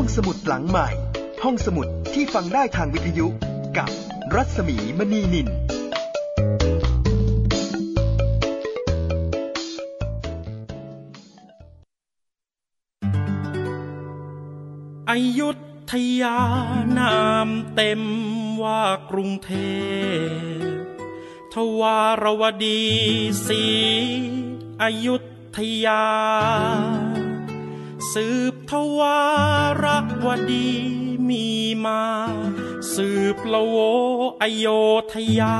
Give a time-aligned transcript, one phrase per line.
[0.00, 0.88] ห้องสมุดหลังใหม่
[1.44, 3.26] ห้องสมุดที่ฟังได้ทางวิทยุ
[3.78, 3.90] กับ
[4.34, 5.48] รัศมีมณีนิน
[15.10, 15.50] อยุ
[15.92, 16.38] ธยา
[16.98, 18.02] นามเต็ม
[18.62, 19.52] ว่ากรุงเท
[20.58, 20.62] พ
[21.54, 22.82] ทวารวดี
[23.46, 23.64] สี
[24.82, 25.16] อายุ
[25.56, 26.04] ธยา
[28.12, 29.20] สืบ ทวา
[29.84, 29.86] ร
[30.24, 30.70] วดี
[31.28, 31.46] มี
[31.84, 32.04] มา
[32.94, 33.76] สืบละโว
[34.42, 34.66] อโย
[35.12, 35.58] ธยา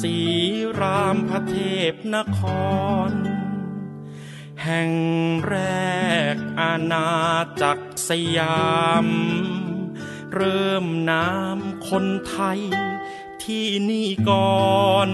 [0.00, 0.16] สี
[0.80, 1.56] รามพระเท
[1.92, 2.40] พนค
[3.08, 3.12] ร
[4.64, 4.92] แห่ง
[5.48, 5.56] แร
[6.34, 7.08] กอาณา
[7.62, 8.68] จักรสยา
[9.04, 9.06] ม
[10.34, 12.60] เริ่มน้ำคนไทย
[13.44, 15.10] ที่นี่ก่อน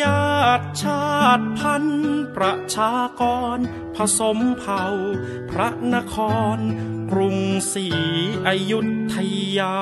[0.00, 1.04] ญาติชา
[1.38, 3.22] ติพันธุ์ประชาก
[3.56, 3.58] ร
[3.96, 4.84] ผสมเผ่า
[5.50, 6.16] พระนค
[6.56, 6.58] ร
[7.10, 7.38] กรุง
[7.72, 7.86] ศรี
[8.46, 8.80] อยุ
[9.14, 9.16] ธ
[9.58, 9.76] ยา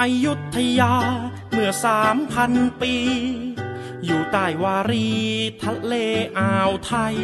[0.00, 0.94] อยุธยา
[1.50, 2.94] เมื่อสามพันปี
[4.04, 5.08] อยู่ใต้วารี
[5.62, 5.94] ทะเล
[6.38, 7.16] อ่าวไทย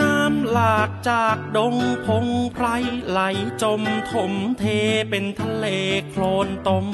[0.00, 2.66] น้ำหลากจากดงพงไพร
[3.08, 3.20] ไหล
[3.62, 4.64] จมถมเท
[5.10, 5.66] เป็นทะเล
[6.08, 6.86] โคลนตม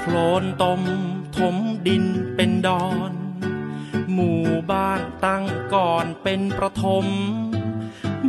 [0.00, 0.80] โคลนตม
[1.36, 3.12] ถมดินเป็นดอน
[4.12, 7.06] หมู่บ้านตั้งก่อนเป็นประถม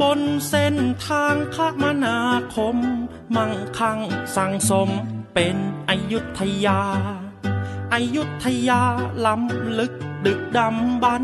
[0.02, 2.18] บนเส้นทางคมนา
[2.56, 2.78] คม
[3.36, 4.00] มั่งคั่ง
[4.36, 4.90] สังสม
[5.34, 5.58] เป็น
[5.90, 6.82] อยุธยา
[7.94, 8.84] อายุธยา
[9.26, 9.94] ล้ำลึก
[10.26, 11.24] ดึกดำบรร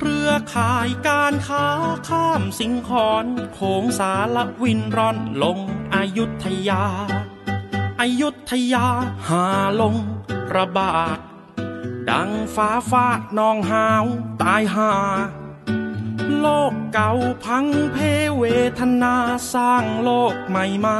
[0.00, 1.66] เครือข่ายการค้า
[2.08, 5.58] ข้ามสิงคอนโขงสารวินร่อนลง
[5.94, 6.84] อยุธยา
[8.00, 8.86] อายุธยา
[9.28, 9.46] หา
[9.80, 9.96] ลง
[10.54, 11.18] ระบาด
[12.10, 14.04] ดังฟ้าฟาดนองหาว
[14.42, 14.92] ตายหา
[16.38, 17.12] โลกเก่า
[17.44, 17.96] พังเพ
[18.38, 18.44] เว
[18.78, 19.16] ทนา
[19.54, 20.98] สร้างโลกใหม่มา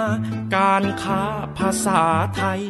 [0.55, 1.23] การค้า
[1.59, 2.03] ภาษา
[2.37, 2.63] ไทย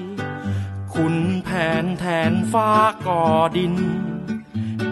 [0.94, 1.48] คุณแผ
[1.82, 2.70] นแทนฟ้า
[3.06, 3.24] ก่อ
[3.58, 3.74] ดิน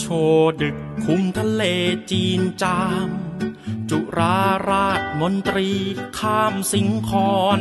[0.00, 0.06] โช
[0.62, 1.62] ดึกคุมทะเล
[2.10, 3.08] จีนจาม
[3.90, 5.70] จุราราชมนตรี
[6.18, 7.60] ข้ามสิงคอน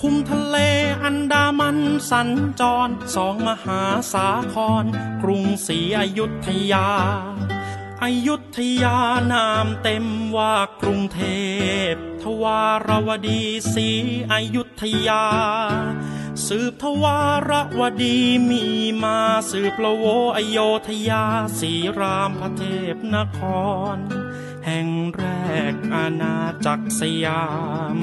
[0.00, 0.56] คุมทะเล
[1.02, 1.78] อันดามัน
[2.10, 2.28] สัญ
[2.60, 3.82] จรสองมหา
[4.12, 4.84] สาคร
[5.22, 6.88] กรุงศรีอยุธยา
[8.02, 8.98] อยุธยา
[9.32, 10.06] นามเต็ม
[10.36, 11.20] ว่ากรุงเท
[11.90, 13.42] พ ทวารวดี
[13.74, 13.88] ศรี
[14.32, 15.24] อยุธยา
[16.44, 17.20] สืบทวา
[17.50, 18.18] รวดี
[18.50, 18.64] มี
[19.02, 19.18] มา
[19.50, 20.04] สืบละโว
[20.36, 21.24] อโยธยา
[21.58, 22.62] สีรามพระเท
[22.94, 23.38] พนค
[23.94, 23.96] ร
[24.66, 25.24] แห่งแร
[25.72, 26.36] กอาณา
[26.66, 27.46] จักรสยา
[27.96, 27.98] ม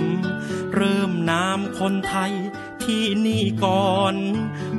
[0.74, 2.33] เริ่มนามคนไทย
[2.83, 4.15] ที่นี่ก่อน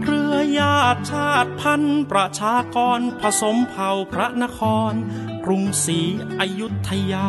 [0.03, 4.61] เรือญาติชาติพันธุ์ประชากรผสมเผ่าพระนค
[4.91, 4.93] ร
[5.45, 6.00] กรุงศรี
[6.41, 7.29] อยุธยา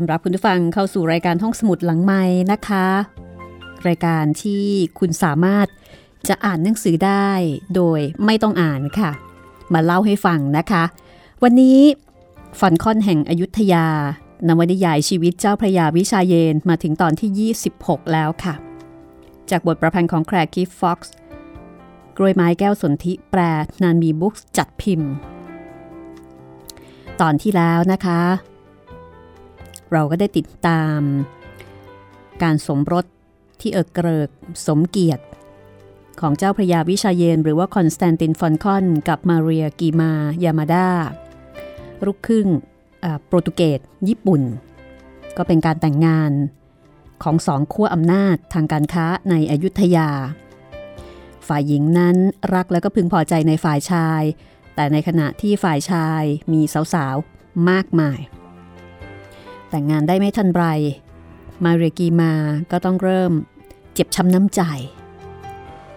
[0.00, 2.86] อนรับคุณผู้ฟังเข้าสู่รายการห้องสมุดหลังไม้นะคะ
[3.88, 4.64] รายการที่
[4.98, 5.66] คุณสามารถ
[6.28, 7.30] จะอ่านหนังสือได้
[7.74, 9.10] โดยไม่ต้องอ่านค่ะ
[9.72, 10.84] มาเล่าให้ฟังนะคะ
[11.42, 11.78] วันนี้
[12.60, 13.86] ฟันค่อนแห่งอยุธยา
[14.48, 18.54] นวนิยายชีวิตเจ้าพระยาวิชาเยนมาถึงตอนที่ 26 แล้วค่ะ
[19.50, 21.12] จากบทประพันธ์ของแครกิฟฟ็อกซ์
[22.16, 23.40] กรวยไม้แก้วสนธิแปล
[23.82, 25.10] นานมีบุ๊กจัดพิมพ์
[27.20, 28.20] ตอนที่แล้วนะคะ
[29.92, 31.00] เราก็ได้ติดตาม
[32.42, 33.04] การสมรส
[33.60, 34.28] ที่เอิกเกริก
[34.66, 35.24] สมเกียรติ
[36.20, 40.12] ของเจ้าพระยาวิชาเยนทร์ หรือว่าคอนสแตนตินฟอลคอนกับมาเรียกีมาร์
[40.44, 40.88] ยามาดา
[42.04, 42.48] ลูกครึ่ง
[43.26, 44.42] โปรตุเกสญี่ปุ่น
[45.36, 46.32] ก็เป็นการแต่งงาน
[47.22, 50.10] ของสองขั้วอำนาจทางการค้าในอยุธยา
[51.48, 52.16] ฝ่ายหญิงนั้น
[52.54, 54.22] รักแล้วก็พึงพอใจในฝ่ายชาย
[54.74, 56.22] แต่ในขณะที่ฝ่ายชาย
[56.52, 56.62] มี
[56.94, 58.18] สาวๆ มากมาย
[59.70, 60.64] แต่งงานได้ไม่ทันไร
[61.64, 62.32] มาเรกีมา
[62.70, 63.32] ก็ต้องเริ่ม
[63.94, 64.62] เจ็บช้ำน้ำใจ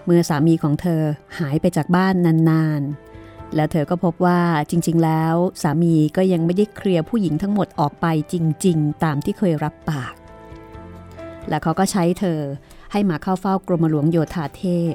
[0.05, 1.01] เมื่อสามีของเธอ
[1.39, 2.13] หายไปจากบ้าน
[2.49, 8.35] นานๆ แล้วเธอก็พบว่าจริงๆ แล้วสามีก็ยังไม่ได้เคลียร์ผู้หญิงทั้งหมดออกไปจ
[8.65, 10.13] ริง ๆ ตามที่เคยรับปาก
[11.49, 12.39] และเขาก็ใช้เธอ
[12.91, 14.93] ให้มาเข้าเฝ้ากรมหลวงโยธาเทพ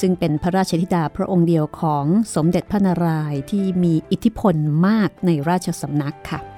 [0.00, 4.54] ซึ่งเป็นพระราชธิดาพระองค์เดียวของสมเด็จพระนารายณ์ที่มีอิทธิพล
[4.86, 6.51] มากในราชสำนักค่ะ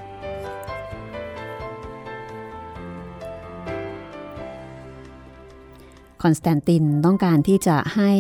[6.25, 8.13] คอนสแตนตินต้องการที่จะให้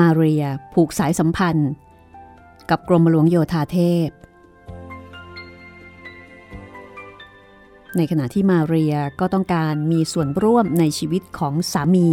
[0.00, 0.44] มาเรีย
[0.74, 1.70] ผูกสายสัมพันธ์
[2.70, 4.08] กับกรมหลวงโยธาเทพ
[7.96, 12.08] ในขณะที่มาเรียก็ต้องการมีส่วนร่วมในชีวิตของสามี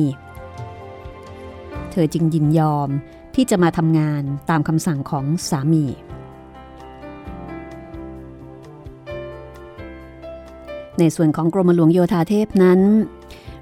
[1.92, 2.89] เธอจึงยินยอม
[3.36, 5.86] ที่จะมาทำงานตามคำสั่งของสามี
[11.00, 12.81] ในส่วนของกรมหลวงโยธาเทพนั้น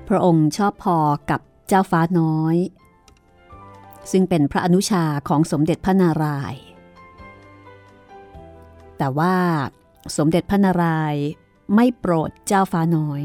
[0.09, 0.97] พระองค์ชอบพอ
[1.29, 2.55] กับเจ้าฟ้าน้อย
[4.11, 6.61] ซึ่งเป็นพระอนุชาของสมเด็จพระนารายณ์
[8.97, 9.35] แต่ว่า
[10.17, 11.23] สมเด็จพระนารายณ์
[11.75, 13.21] ไม่โปรดเจ้าฟ้าน้อย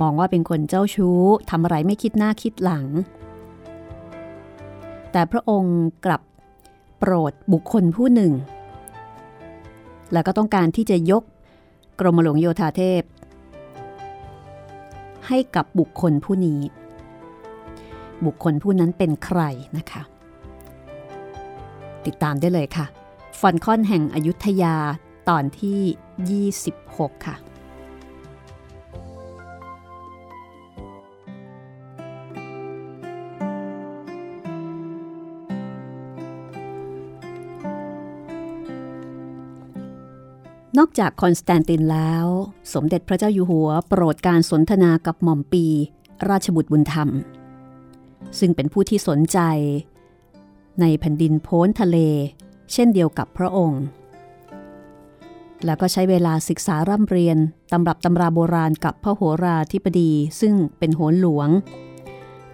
[0.00, 1.20] มองว่าเป็นคนเจ้าชู้
[1.50, 2.86] ทำอะไรไม่คิดหน้าคิดหลัง
[5.12, 6.22] แต่พระองค์กลับ
[6.98, 8.32] โปรดบุคคลผู้หนึ่ง
[10.12, 11.22] แล้วก็ต้องการที่จะยก
[12.00, 13.02] กรมหลวงโยธาเทพ
[15.28, 16.60] ให้กับบุคคลผู้นี้
[18.26, 19.40] บุคคลผู้นั้นเป็นใคร
[19.76, 20.02] นะคะ
[22.06, 22.86] ติดตามได้เลยค่ะ
[23.38, 24.76] ฟอลคอนแห่งอยุธยา
[25.28, 27.36] ตอนที่ 26 ค่ะ
[40.78, 42.26] นอกจากคอนสแตนตินแล้ว
[42.74, 45.66] สมเด็จพระเจ้าอยู่หัวโปรดการสนทนากับหม่อมปี
[46.28, 47.08] ราชบุตรบุญธรรม
[48.38, 49.38] ซึ่งเป็นผู้ที่สนใจ
[50.80, 51.98] ในแผ่นดินโพ้นทะเล
[52.72, 53.82] เช่นเดียวกับพระองค์
[55.64, 57.38] แล้วก็ใช้เวลาศึกษาร่ำเรียน
[57.72, 61.48] ตำรับตำราโบราณกับพระโหราธิบดี ซึ่งเป็นโหนหลวง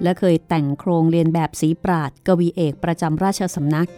[0.02, 3.88] และเคยแต่งโครงเรียนแบบสีปราดกวีเอกประจำราชสำนัก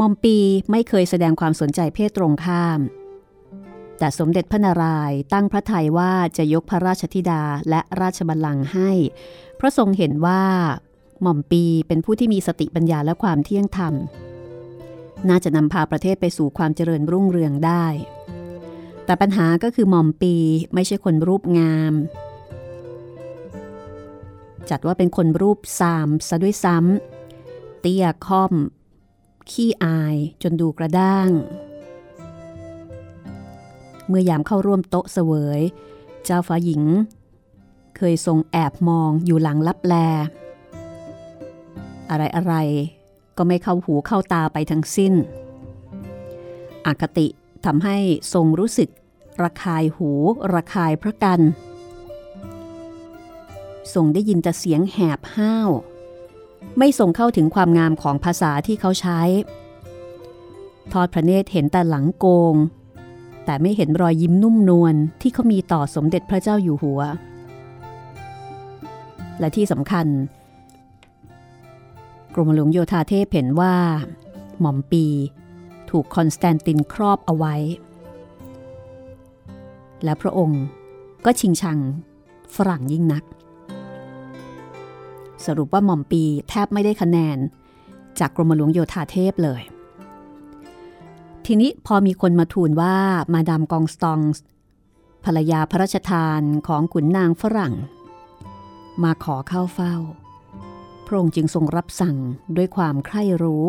[0.00, 0.36] มอมปี
[0.70, 2.80] ไม่เคยแสดงความสนใจเพศตรงข้าม
[3.98, 8.90] แต่สมเด็จพระนารายณ์ตั้งพระทัยว่าจะยกพระราชธิดาและราชบัลลังก์ให้
[9.56, 10.42] เพราะทรงเห็นว่า
[11.22, 13.94] หม่อมปีเป็นผู้ที่มีสติปัญญาและความเที่ยงธรรม
[15.28, 17.86] น่าจะนำพาประเทศไปสู่ความเจริญรุ่งเรืองได้
[19.04, 20.34] แต่ปัญหาก็คือหม่อมปี
[20.74, 21.94] ไม่ใช่คนรูปงาม
[24.70, 28.52] จัดว่าเป็นคนรูปซามซะด้วยซ้ำเตี้ยค่อม
[29.50, 31.30] ขี้อายจนดูกระด้าง
[34.08, 35.60] เมื่อยามเข้าร่วมโต๊ะเสวย
[36.24, 36.82] เจ้าฟ้าหญิง
[37.96, 39.94] เคยทรงแอบมองอยู่หลังลับแล
[42.10, 42.54] อะไรอะไร
[43.36, 45.14] ก็ไม่เข้าหูเข้าตาไปทั้งสิ้น
[46.86, 47.26] อคติ
[47.64, 47.96] ทำให้
[48.34, 48.88] ทรงรู้สึก
[49.42, 50.10] ระคายหู
[50.54, 51.40] ระคายพระกัน
[53.94, 55.70] ทรงได้ยินแต่เสียงแหบห้าว
[56.78, 59.20] ไม่ทรงเข้าถึงความงามของภาษาที่เขาใช้
[60.92, 62.54] ทอดพระเนตรเห็นแต่หลังโกง
[63.44, 67.00] แต่ไม่เห็นรอยยิ้มนุ่มนวลที่เขามีต่อสมเด็จพระเจ้าอยู่หัว
[69.38, 70.06] และที่สำคัญ
[72.34, 73.74] กรมหลวงโยธาเทพเห็นว่า
[74.60, 75.06] หม่อมปี
[75.90, 77.54] ถูกคอนสแตนตินครอบเอาไว้
[80.04, 80.62] และพระองค์
[81.24, 81.78] ก็ชิงชัง
[82.54, 83.24] ฝรั่งยิ่งนัก
[85.46, 87.38] สรุปว่าหม่อมปีแทบไม่ได้คะแนน
[88.18, 89.62] จากกรมหลวงโยธาเทพเลย
[91.46, 92.96] ทีนี้พอมีคนมาทูลว่า
[93.34, 94.20] มาดามกองสตอง
[95.24, 97.74] ภรรยาพระราชทานของขุนนางฝรั่ง
[99.02, 99.96] มาขอเข้าเฝ้า
[101.06, 102.16] พระองค์จึงทรงรับสั่ง
[102.56, 103.64] ด้วยความใคร่รู้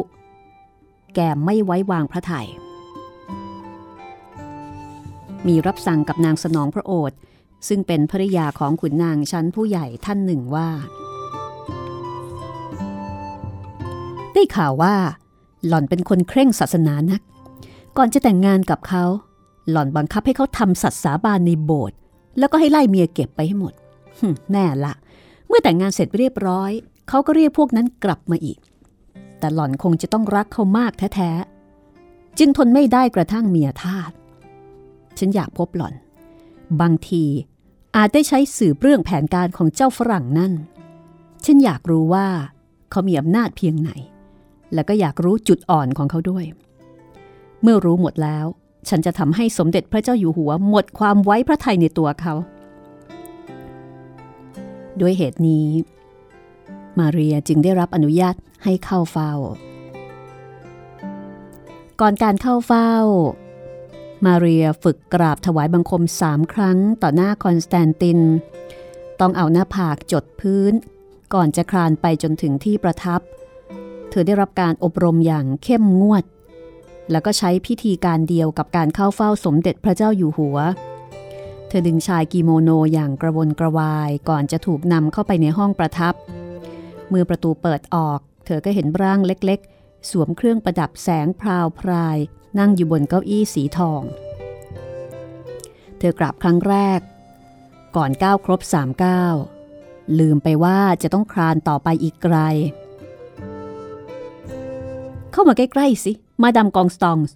[1.16, 2.48] แก่ไม่ไว้วางพระไทย
[5.48, 7.18] มีรับสั่งกับนางสนองพระโอษฐ์
[7.68, 10.70] ซึ่งเป็นภริยาของขุนนางชั้นผู้ใหญ่ท่านหนึ่งว่า
[14.36, 14.96] ได้ข่าวว่า
[15.68, 17.22] หล่อนเป็นคนเคร่งศาสนานัก
[17.98, 19.04] ก่อนจะแต่งงานกับเขา
[19.70, 21.98] หล่อนบังคับให้เขาทำสัตย์สาบานในโบสถ์
[22.40, 23.74] แล้วก็ให้ไล่เมียเก็บไปให้หมด
[24.52, 24.94] แน่ละ
[25.48, 26.72] เมื่อแต่งงานเสร็จเรียบร้อย
[27.10, 28.58] เขาก็เรียกพวกนั้นกลับมาอีก
[29.40, 34.12] แต่หล่อนคงจะต้องรักเขามากแท้ๆ จึงทนไม่ได้กระทั่งเมียทาส
[35.18, 35.94] ฉันอยากพบหล่อน
[36.82, 37.24] บางที
[37.96, 40.54] อาจได้ใช้สืบเรื่องแผนการของเจ้าฝรั่งนั่น
[41.46, 42.28] ฉันอยากรู้ว่า
[42.92, 43.92] เขามีอำนาจเพียงไหน
[44.74, 46.46] แล้วก็อยากรู้จุดอ่อนของเขาด้วย
[47.62, 48.46] เมื่อรู้หมดแล้ว
[48.90, 52.34] ฉันจะทำให้สมเด็จพระเจ้าอยู่หัวหมดความไว้พระทัยในตัวเขา
[55.02, 55.68] ด้วยเหตุนี้
[57.00, 59.32] มาเรียจึงได้รับอนุญาตให้เข้าเฝ้า
[62.02, 62.92] ก่อนการเข้าเฝ้า
[64.26, 68.20] มาเรียฝึกกราบถวายบังคมสามครั้งต่อหน้าคอนสแตนติน
[69.20, 70.74] ต้องเอาหน้าผากจดพื้น
[71.34, 76.24] ก่อนจะคลานไปจนถึงที่ประทับเธอได้รับการอบรมอย่างเข้มงวด
[77.12, 80.58] แล้วก็ใช้พิธีการเดียวกับการเข้าเฝ้าสมเด็จพระเจ้าอยู่หัว
[81.68, 86.14] เธอดึงชายกิโมโนอย่างกระวนกระวายก่อนจะถูกนำเข้าไปในห้องประทับ
[87.10, 92.18] เมื่อประตูเปิดออก เธอก็เห็นร่างเล็กๆ สวมเครื่องประดับแสงพราวพราย
[92.60, 94.02] นั่งอยู่บนเก้าอี้สีทอง
[95.98, 97.00] เธอกราบครั้งแรก
[97.96, 99.36] ก่อนก้าวครบสามก้าว
[100.20, 102.38] ลืมไปว่าจะต้องคลานต่อไปอีกไกล
[105.36, 106.12] เข้ามาใกล้ๆสิ
[106.42, 107.36] มาดามกองสตองส์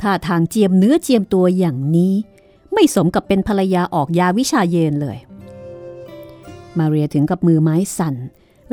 [0.00, 2.14] ท่าทางเจียมเนื้อเจียมตัวอย่างนี้
[2.72, 5.18] ไม่สมกับเป็นภรรยาออกยาวิชาเยนเลย
[6.78, 8.14] มาเรียถึงกับมือไม้สั่น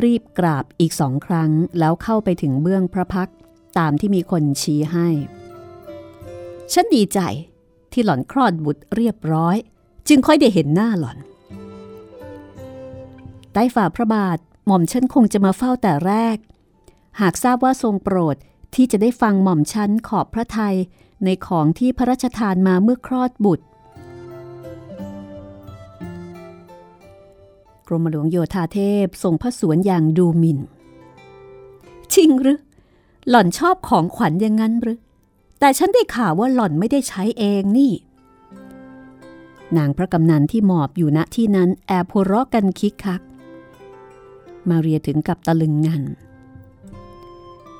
[0.03, 3.29] รีบกราบอีกสองครั้งแล้วเข้าไปถึงเบื้องพระพัก
[3.77, 5.07] ตามที่มีคนชี้ให้
[6.73, 7.19] ฉันดีใจ
[7.91, 9.55] ที่หล่อนคลอดบุตรเรียบร้อย
[10.07, 11.17] จึงค่อยได้เห็นหน้าหล่อน
[13.53, 16.37] ใต้ฝ่าพระบาทหม่อมฉันคงจะมาเฝ้าแต่แรก
[17.19, 18.35] หากทราบว่าทรงโปรด
[18.75, 20.75] ที่จะได้ฟังหม่อมฉันขอบพระทัย
[21.23, 23.65] ในของที่พระราชทานมาเมื่อคลอดบุตร
[27.87, 30.59] กรมหลวงโยธาเทพทรงพระสวนอย่างดูหมิน่น
[32.13, 32.59] จริงหรือ
[33.29, 34.99] หล่อนชอบของขวัญอย่างนั้นหรือ
[35.59, 37.93] แต่ฉันได้ข่าวว่าหล่อนไม่ได้ใช้เองนี่
[39.77, 43.21] นางพระกำนันที่หมอบอยู่ณที่นั้นแอบหัวเราะกันคิกคัก
[44.69, 46.03] มาเรียถึงกับตะลึงงัน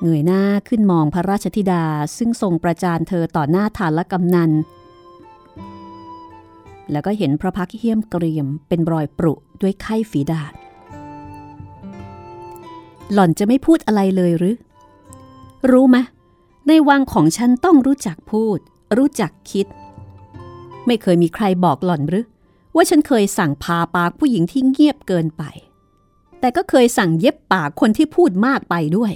[0.02, 1.84] เงยหน้าขึ้นมองพระราชธิดา
[2.16, 4.50] ซึ่งทรงประจานเธอต่อหน้าฐานละกำนัน
[6.90, 10.52] แล้วก็เห็นพระพักเหี้ยมเกรียมเป็นรอยปรุด้วยไข้ฝีดาษ
[13.12, 14.56] หล่อนจะไม่พูดอะไรเลยหรือ
[15.70, 15.96] รู้ไหม
[16.68, 18.58] ในวังของฉันต้องรู้จักพูด
[18.96, 19.66] รู้จักคิด
[20.86, 22.26] ไม่เคยมีใครบอกหล่อนหรือ
[22.74, 25.42] ว่าฉันเคยสั่งพาปากผู้หญิงที่เงียบเกินไป
[26.40, 29.12] แต่ก็เคยสั่งเย็บปากคนที่พูดมากไปด้วย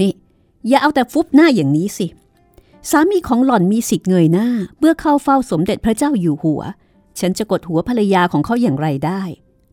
[0.00, 0.12] นี่
[0.68, 2.06] อย่าเอาแต่ฟุบหน้าอย่างนี้สิ
[2.90, 6.62] สามีของหล่อนมีสิทธิ์เงยหน้าเมื่อเข้าเฝ้าสมเด็จพระเจ้าอยู่หัว
[7.20, 9.22] ฉันจะกดหัวภรรยาของเขาอย่างไรได้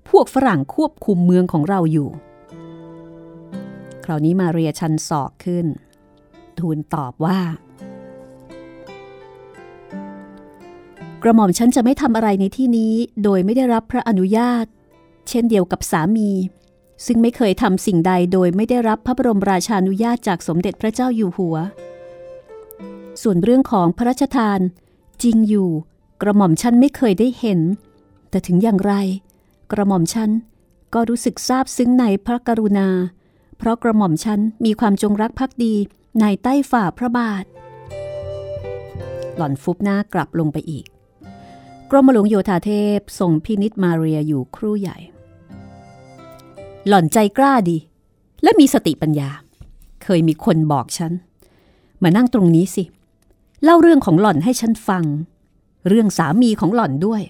[0.10, 2.10] พวกฝรั่งควบคุมเมืองของเราอยู่
[4.04, 5.66] คราวนี้มาเรียชันศอกขึ้น
[6.60, 7.40] ทูลตอบว่า
[11.24, 14.66] กระหม่อมฉันจะไม่ทำอะไรในที่นี้โดยไม่ได้รับพระอนุญาต
[15.30, 16.30] เช่นเดียวกับสามี
[17.06, 21.58] ซึ่งไม่เคยทำสิ่งใดโดยไม่ได้รับพระบรมราชานุญาตจากสมเด็จพระเจ้าอยู่หัว
[23.22, 24.60] ส่วนเรื่องของพระราชทาน
[25.24, 25.70] จริงอยู่
[26.22, 27.60] กระหม่อมฉันไม่เคยได้เห็น
[28.30, 28.94] แต่ถึงอย่างไร
[29.72, 30.32] กระหม่อมฉัน
[30.94, 32.90] ก็รู้สึกซาบซึ้งในพระกรุณา
[33.58, 35.76] เพราะกระหม่อมฉันมีความจงรักภักดี
[36.22, 37.46] ในใต้ฝ่าพระบาท
[39.36, 40.86] หล่อนฟุบหน้ากลับลงไปอีก
[41.92, 44.98] กรมหลวงโยธาเทพส่งพินิษมาเรียอยู่ครู่ใหญ่
[46.88, 47.78] หล่อนใจกล้าดี
[48.44, 49.30] และมีสติปัญญา
[50.04, 51.12] เคยมีคนบอกฉัน
[52.04, 52.84] มานั่งตรงนี้สิ
[53.64, 55.04] เล่าเรื่องของหล่อนให้ฉันฟัง
[55.88, 57.22] เรื่องสามีของหล่อนด้วย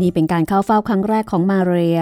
[0.00, 2.00] นี่เป็นการเข้าเฝ้าครั้งแรกของมาเรีย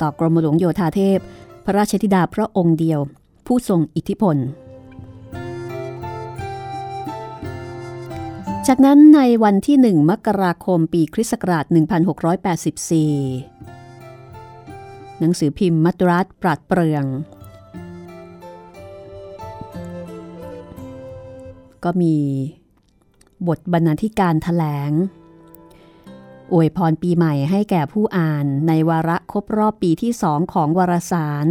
[0.00, 1.18] ต่อกรมหลวงโยธาเทพ
[1.64, 3.00] พระราชธิดาพระองค์เดียว
[3.46, 4.36] ผู้ทรงอิทธิพล
[8.70, 11.72] จากนั้นในวันที่หนึ่งมกราคมปีคริสต์ศักราช 1684
[15.18, 17.04] หนังสือพิมพ์มัตรัสปราดเปรือง
[21.84, 22.16] ก็มี
[23.48, 24.90] บทบรรณาธิการถแถลง
[26.52, 31.46] อวยพรปีใหม่ให้แก่ผู้อ่านในวาระครบรอบปีที่สองของวารสาร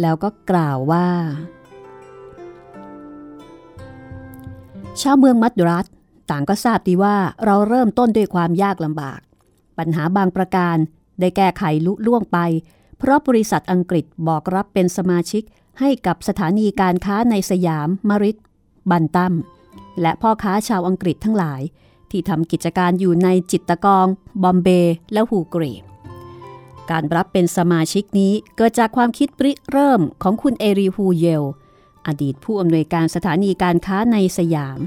[0.00, 1.08] แล้วก็กล่าวว่า
[5.02, 5.86] ชาวเมืองมัดรัส
[6.30, 9.20] ต่างก็ทราบดีว่าเราเริ่มต้นด้วยความยากลำบาก
[9.78, 10.76] ปัญหาบางประการ
[11.20, 12.38] ได้แก้ไขลุล่วงไป
[12.98, 15.42] เพราะบริษัทอังกฤษบอกรับเป็นสมาชิก
[15.80, 18.36] ให้กับสถานีการค้าในสยามมริด
[18.90, 19.34] บันตัม
[20.00, 21.62] และพ่อค้าชาวอังกฤษทั้งหลาย
[22.10, 24.06] ที่ทำกิจการอยู่ในจิตตะกอง
[24.42, 25.72] บอมเบย์และฮูกลี
[26.90, 31.44] การรับเป็นสมาชิกนี้เกิดจากความคิดริเริ่มของคุณเอลิฮูเยล
[32.06, 34.78] อดีตผู้อำนวยการสถานีการค้าในสยาม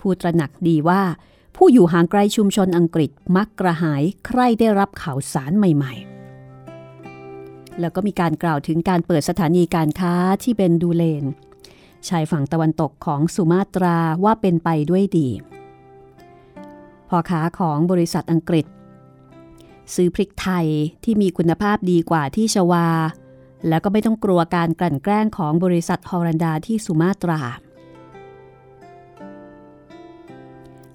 [0.00, 1.02] ผู้ตระหนักดีว่า
[1.56, 11.24] ผู้อยู่ห่างไกลชุมชนอังกฤษมักกระหายใคร่ได้รับข่าวสารใหม่ ๆ แล้วก็มีการกล่าวถึงการเปิดสถานีการค้าที่เป็นดูเลน
[12.08, 15.28] ชายฝั่งตะวันตกของสุมาตราว่าเป็นไปด้วยดี
[17.08, 18.66] พอค้าของบริษัทอังกฤษ
[19.94, 20.66] ซื้อพริกไทย
[21.04, 22.86] ที่มีคุณภาพดีกว่าที่ชวา
[23.68, 27.40] แล้วก็ไม่ต้องกลัวการกลั่นแกล้งของบริษัทฮอลันดาที่สุมาตรา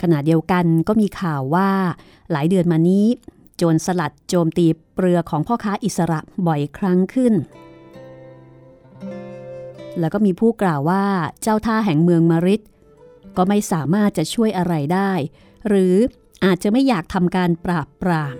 [0.01, 1.69] ขณะเดียวกันก็มีข่าวว่า
[2.31, 3.05] หลายเดือนมานี้
[3.57, 7.33] โจรสลัดโจมตีเปลือของพ่อค้าอิสระบ่อยครั้งขึ้น
[9.99, 11.03] แล้วก็มีผู้กล่าวว่า
[11.41, 12.61] เจ้าท่าแห่งเมืองมาริด
[13.37, 15.11] ก็ไม่สามารถจะช่วยอะไรได้
[15.67, 15.95] หรือ
[16.45, 18.35] อาจจะไม่อยากทำการปราบปราม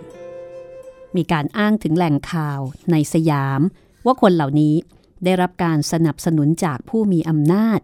[1.16, 2.60] มีการอ้างถึงแหล่งข่าว
[2.92, 3.62] ในสยาม
[4.08, 4.76] ว่าคนเหล่านี้
[5.24, 7.80] ได้รับการสนับสนุนจากผู้มีอำนาจ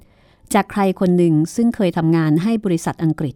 [0.54, 3.36] จากใครคนหนึ่งซึ่งเคยทำงานให้บริษัทอังกฤษ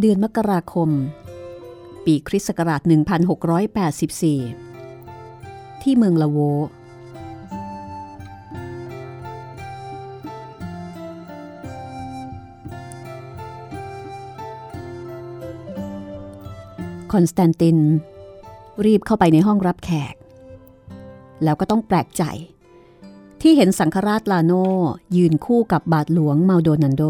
[0.00, 0.90] เดือนมกราคม
[2.04, 2.80] ปีคริสต์ศักราช
[4.86, 6.38] 1684 ที่เมืองละโว
[17.12, 17.78] คอนสแตนติน
[18.84, 20.14] รีบเข้าไปในห้องรับแขก
[21.44, 22.22] แล้วก็ต้องแปลกใจ
[23.40, 24.52] ที่เห็นสังฆราชลาโน
[25.16, 27.04] ยืนคู่กับบาทหลวงมาโดนันโด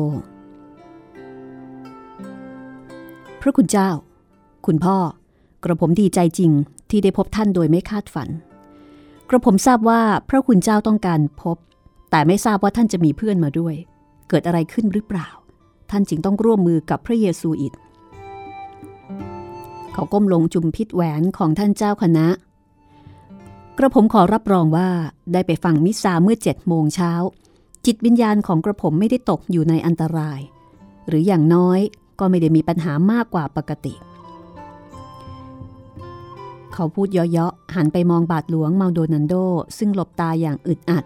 [3.46, 3.90] ระคุณเจ้า
[4.66, 4.96] คุณพ่อ
[5.64, 6.52] กระผมดีใจจริง
[6.90, 8.28] ที่ได้พบท่านโดยไม่คาดฝัน
[9.28, 11.56] กระผมทราบว่าพระคุณเจ้าต้องการพบ
[12.10, 13.74] แต่ไม่ทราบว่าท่านจะมีเพื่อนมาด้วย
[14.28, 15.28] เกิดอะไรขึ้นหรือเปล่า
[15.90, 17.72] ท่านจึงต้องร่วมมือกับพระเยซูอิด
[19.92, 22.26] เขาก้มลงจุมพิษแหวนของท่านเจ้าคณะ
[23.78, 24.88] กระผมขอรับรองว่า
[25.32, 27.12] ได้ไปฟังมิสซาเมื่อเจ็ดโมงเช้า
[27.86, 30.40] จิตวิญญาณของกระผมไม่ได้ตกอยู่ในอันตราย
[31.08, 31.80] หรืออย่างน้อย
[32.20, 33.94] ก็ไม่ได้มีปัญหามากกว่าปกติ
[36.74, 39.34] เขาพูดเยาะๆหันไปมองบาทหลวงเมาโดนันโด
[39.78, 41.04] ซึ่งหลบตาอย่างอึดอัด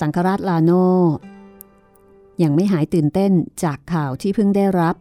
[0.00, 0.70] สังคราชลาโน
[2.42, 3.32] ยังไม่หายตื่นเต้น
[3.64, 4.94] จากข่าวที่เพิ่งได้รับ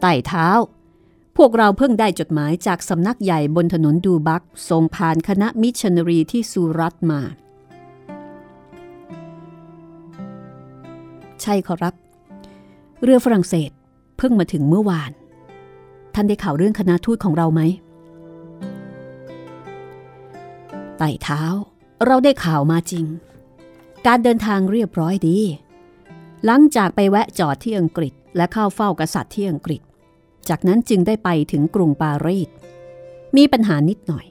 [0.00, 0.48] ไต่เท้า
[1.36, 7.20] พวกเราเพิ่งได้จดหมายจากสำนักใหญ่บนถนนดูบักส่งผ่านคณะมิชชันนารีที่สุรัตมา
[11.42, 11.94] ใช่ขอรับ
[13.02, 13.70] เรือฝรั่งเศส
[14.16, 15.10] เพิ่งมาถึงเมื่อวาน
[16.14, 17.60] ท่านได้ข่าวเรื่องคณะทูตของเราไหม
[20.98, 21.42] ไต่เท้า
[22.06, 23.06] เราได้ข่าวมาจริง
[24.06, 25.38] การเดินทางเรียบร้อยดี
[26.44, 29.80] หลังจากไปแวะจอดที่อังกฤษและเข้าเฝ้ากษัตริย์ที่อังกฤษ
[30.48, 32.48] จากนั้นจึงได้ไปถึงกรุงปารีส
[33.36, 34.26] มีปัญหานิดหน่อย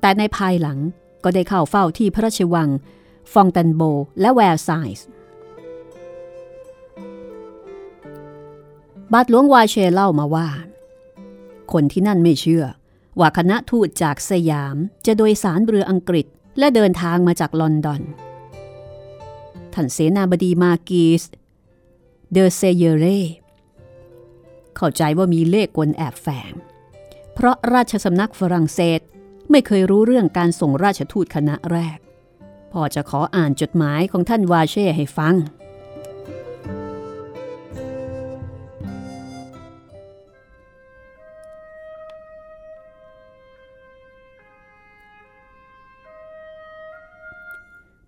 [0.00, 0.78] แต่ในภายหลัง
[1.24, 2.68] ก็ได้เข้าเฝ้าที่พระราชวัง
[3.32, 3.82] ฟองตันโบ
[4.20, 5.06] และแวร์ไซส์
[9.12, 10.48] บาทหลวงวาเชเล่ามาว่า
[11.72, 12.64] คนที่นั่นไม่เชื่อ
[13.20, 16.26] ว่าคณะทูตจากสยามจะโดยสารเรืออังกฤษ
[16.58, 18.02] และเดินทางมาจากลอนดอน
[19.74, 21.22] ท่านเสนาบดีมากีส
[22.32, 23.20] เดอเซเยเร่
[24.76, 26.52] เข้าใจว่ามีเลขกลแอบแฝง
[27.34, 29.00] เพราะราชสำนักฝรั่งเศส
[29.50, 31.98] ไม่เคยรู้เรื่องการส่งราชทูตคณะแรก
[32.72, 35.34] พอจะขออ่านจดหมายของท่านวาเช่ให้ฟัง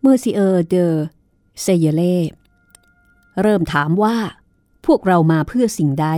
[0.06, 0.86] เมอร์ซิเออร์เดอ
[1.62, 2.16] เซเยเล่
[3.42, 4.16] เริ่มถามว่า
[4.86, 6.08] พวกเรามาเพื่อสิ่งใด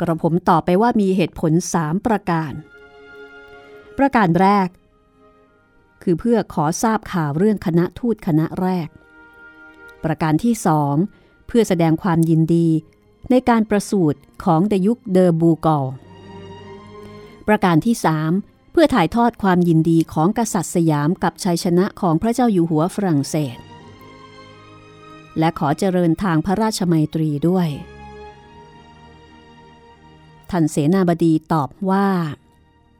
[0.00, 2.52] กระผมตอบไปว่ามีเหตุผลสามประการ
[3.98, 4.68] ประการแรก
[6.02, 8.88] คือเพื่อขอทราบข่าวเรื่องคณะทูตคณะแรก
[10.04, 10.94] ประการที่สอง
[11.46, 12.68] เพื่อแสดงความยินดี
[13.30, 15.86] ในการประสูติของเดยุคเดอบูกอล
[17.48, 18.32] ประการที่สาม
[18.76, 23.58] เพื่อถ่ายทอดความยินดีของกษัตริย์สยามกับชัยชนะของพระเจ้าอยู่หัวฝรั่งเศส
[25.38, 27.68] และขอเจริญทางพระราชมัยตรีด้วย
[30.50, 32.08] ท่านเสนาบดีตอบว่า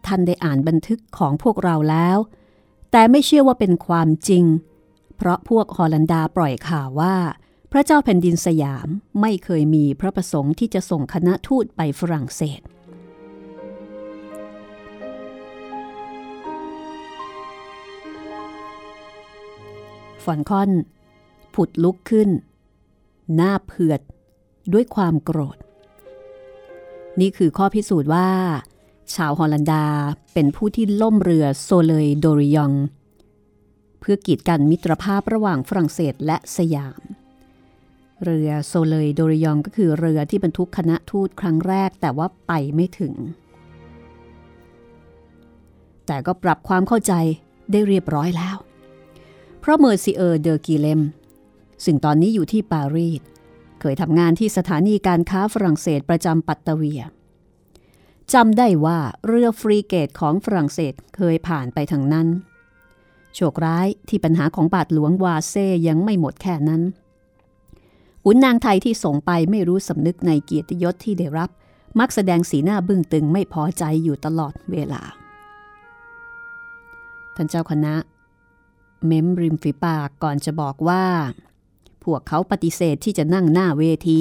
[0.06, 2.18] ท่านได้อ่านบันทึกของพวกเราแล้ว
[2.90, 4.44] แต่ไม่เชื่อว่าเป็นความจริง
[5.16, 7.16] เพราะพวกฮอลันดาปล่อยข่าวว่า
[7.72, 8.88] พระเจ้าแผ่นดินสยาม
[9.20, 12.60] ไม่เคยมีพระประสงค์ที่จะส่งคณะทูตไปฝรั่งเศส
[20.24, 20.70] ฟอนคอน
[21.54, 22.28] ผุดลุกขึ้น
[23.34, 24.00] หน้าเผือด
[24.72, 25.56] ด้วยความโกรธ
[27.20, 28.28] นี่คือข้อพิสูจน์ว่า
[29.14, 29.84] ชาวฮอลันดา
[30.34, 32.72] เป็นผู้ที่ล่มเรือโซเลยโดริยอง
[34.00, 37.02] เพื่อกีดกันมิตรภาพระหว่างฝรั่งเศสและสยาม
[38.24, 43.14] เรือโซเลยโดริยองก็คือเรือที่บรรทุกคณะทูตครั้งแรกแต่ว่าไปไม่ถึง
[46.06, 47.12] แต่ก็ปรับความเข้าใจ
[47.70, 48.56] ได้เรียบร้อยแล้ว
[49.64, 51.00] เพราะเมอร์ซิเออร์เดอกีเลม
[51.84, 53.22] ซึ่งตอนนี้อยู่ที่ปารีส
[53.80, 57.02] เคยทำงานที่สถานีการค้าฝรั่งเศสประจำปัตตาเวีย
[58.32, 62.28] จำได้ว่าเรือฟริเกตของฝรั่งเศสเคยผ่านไปทางนั้น
[63.34, 66.82] โชคร้ายที่ปัญหาของบาทหลวงวาเซ่ยังไม่หมดแค่นั้น
[68.24, 71.50] ขุนนางไทยที่ส่งไปไม่รู้สำนึกในเกียรติยศที่ได้รับ
[71.98, 75.02] มักแสดงสีหน้าบึ้งตึงไม่พอใจอยู่ตลอดเวลา
[77.36, 77.94] ท่านเจ้าคณะ
[79.06, 81.04] เม้มริมฝีปากก่อนจะบอกว่า
[82.04, 84.20] พวกเขาปฏิเสธที่จะนั่งหน้าเวที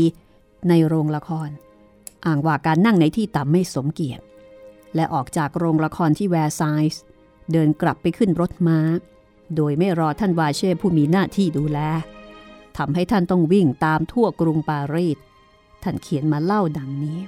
[0.69, 1.49] ในโรงละคร
[2.25, 4.23] อ้างว่าการนั่งในที่ต่ำไม่สมเกียรติ
[4.95, 6.61] และออกจากโรงละครที่แวร์ไซ
[6.93, 7.01] ส์
[7.51, 8.79] เดินกลับไปขึ้นรถม้า
[9.55, 11.79] โดยไม่รอท่านวาเช่ผู้มีหน้าที่ดูแล
[12.77, 15.17] ทำให้ท่านต้องวิ่งตามทั่วกรุงปารีส
[15.83, 17.19] ท่านเขียนมาเล่าดังนี้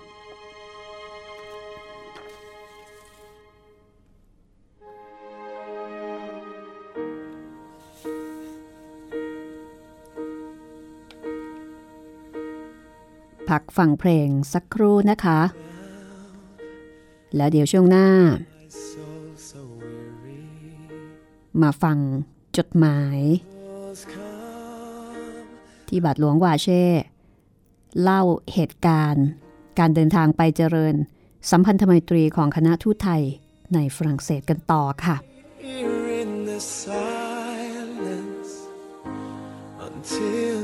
[13.55, 15.39] พักฟังเพลงสักครู่นะคะ
[17.35, 18.07] แล้วเดี๋ยวช่วงหน้า
[21.61, 21.97] มาฟัง
[22.57, 23.19] จดหมาย
[25.87, 26.83] ที่บาทหลวงวาเช่
[28.01, 28.21] เล่า
[28.53, 29.25] เหตุการณ์
[29.79, 30.95] การเดินทางไปเจริญ
[31.49, 33.23] สัมพันธไมตรีของคณะทูตไทย
[33.73, 35.15] ในฝรั่งเศสกันต่อค่ะ
[40.13, 40.54] till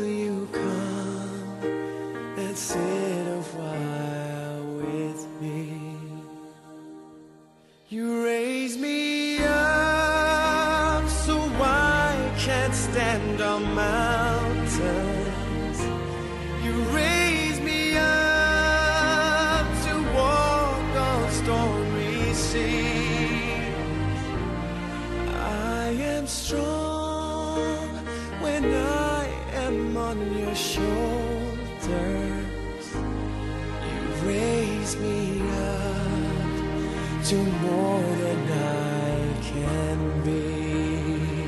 [37.32, 41.41] to more than I can be.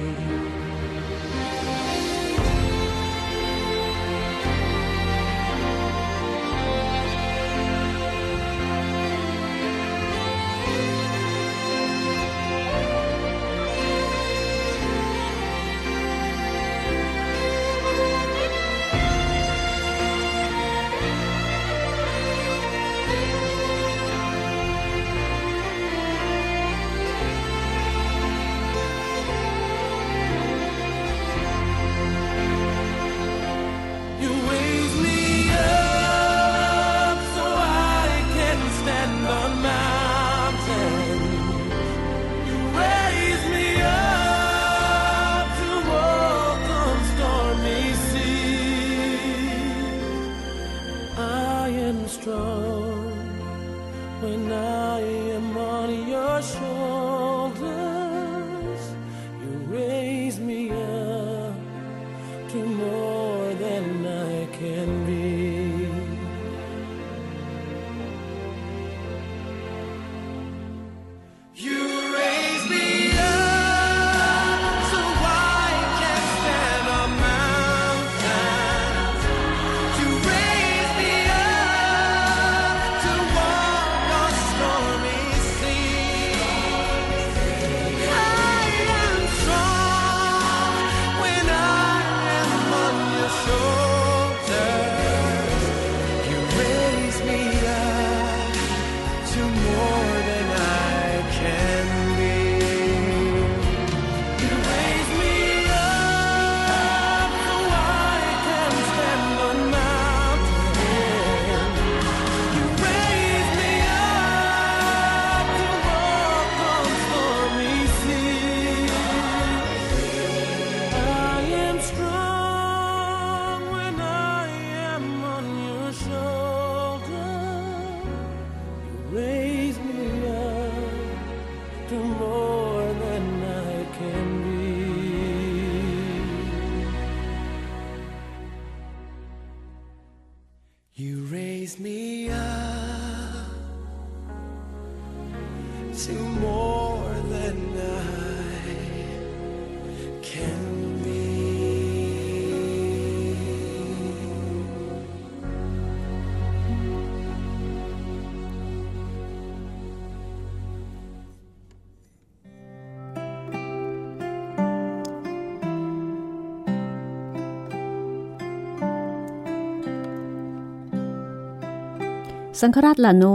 [172.66, 173.26] สังฆราชลาโน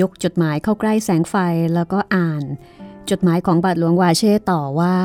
[0.00, 1.34] ยกจดหมายเข้าใกล้แสงไฟ
[1.74, 2.42] แล้วก็อ่าน
[3.10, 4.96] จดหมายของบาทหลวงวาเช่ต่อว่า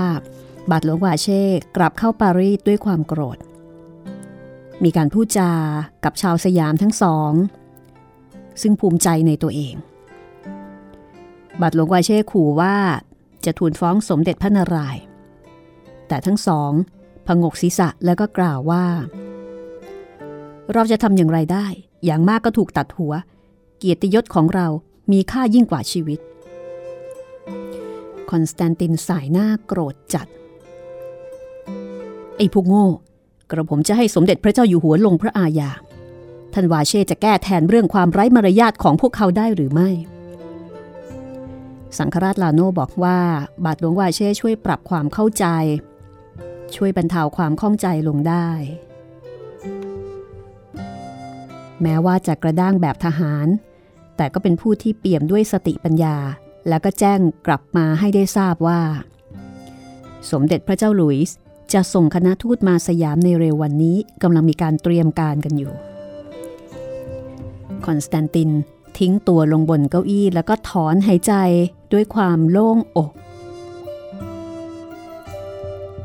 [0.71, 1.43] บาทหลวงวาเช่
[1.75, 3.37] กลับเข้าปารีสด้วยความโกรธ
[4.83, 5.51] มีการพูดจา
[6.03, 7.31] กับชาวสยามทั้งสอง
[8.61, 9.75] ซึ่งภูมิใจในตัวเอง
[11.61, 12.75] บาทหลวงวาเช่ขู่ว่า
[13.45, 15.03] จะทูลฟ้องสมเด็จพระนารายณ์
[16.07, 16.71] แต่ทั้งสอง
[17.27, 18.85] พงกศีรษะแล้วก็กล่าวว่า
[20.73, 21.67] เราจะทำอย่างไรได้
[22.05, 23.13] อย่างมากก็ถูกตัดหัว
[23.77, 24.67] เกียรติยศของเรา
[25.11, 26.19] มีค่ายิ่งกว่าชีวิต
[28.29, 30.27] คอนสแตนตินสายหน้าโกรธจัด
[32.37, 32.87] ไอ้พวกโง่
[33.49, 35.69] กระผมจะให้สมเด็จพระเจ้าอยู่หัวลงพระอาญา
[36.53, 39.89] ท่านวาเช่จะแก้แทนเรื่องความไร้มารยาทของพวกเขาได้หรือไม่
[41.97, 43.19] สังฆราชลาโนบอกว่า
[43.65, 45.45] บาทหลวงวาเช่ช่วยปรับความเข้าใจ
[46.75, 48.49] ช่วยบรรเทาความข้องใจลงได้
[51.83, 53.47] แม้ว่าจะกระด้างแบบทหาร
[54.17, 56.15] แต่ก็เป็นผู้ที่เปี่ยมด้วยสติปัญญา
[56.67, 58.81] แล้วก็แจ้งกลับมาให้ได้ทราบว่า
[60.31, 61.35] สมเด็จพระเจ้าหลุยส์
[61.73, 65.73] จะส่งคณะทูตมาสยามในเร็ววันนี้กำลังมีการเตรียมการกันอยู่
[67.85, 68.51] คอนสแตนติน
[68.97, 71.33] ทิ้งตัวลงบนเก้าอี้แล้วก็ถอนหายใจ
[71.93, 73.11] ด้วยความโล่งอก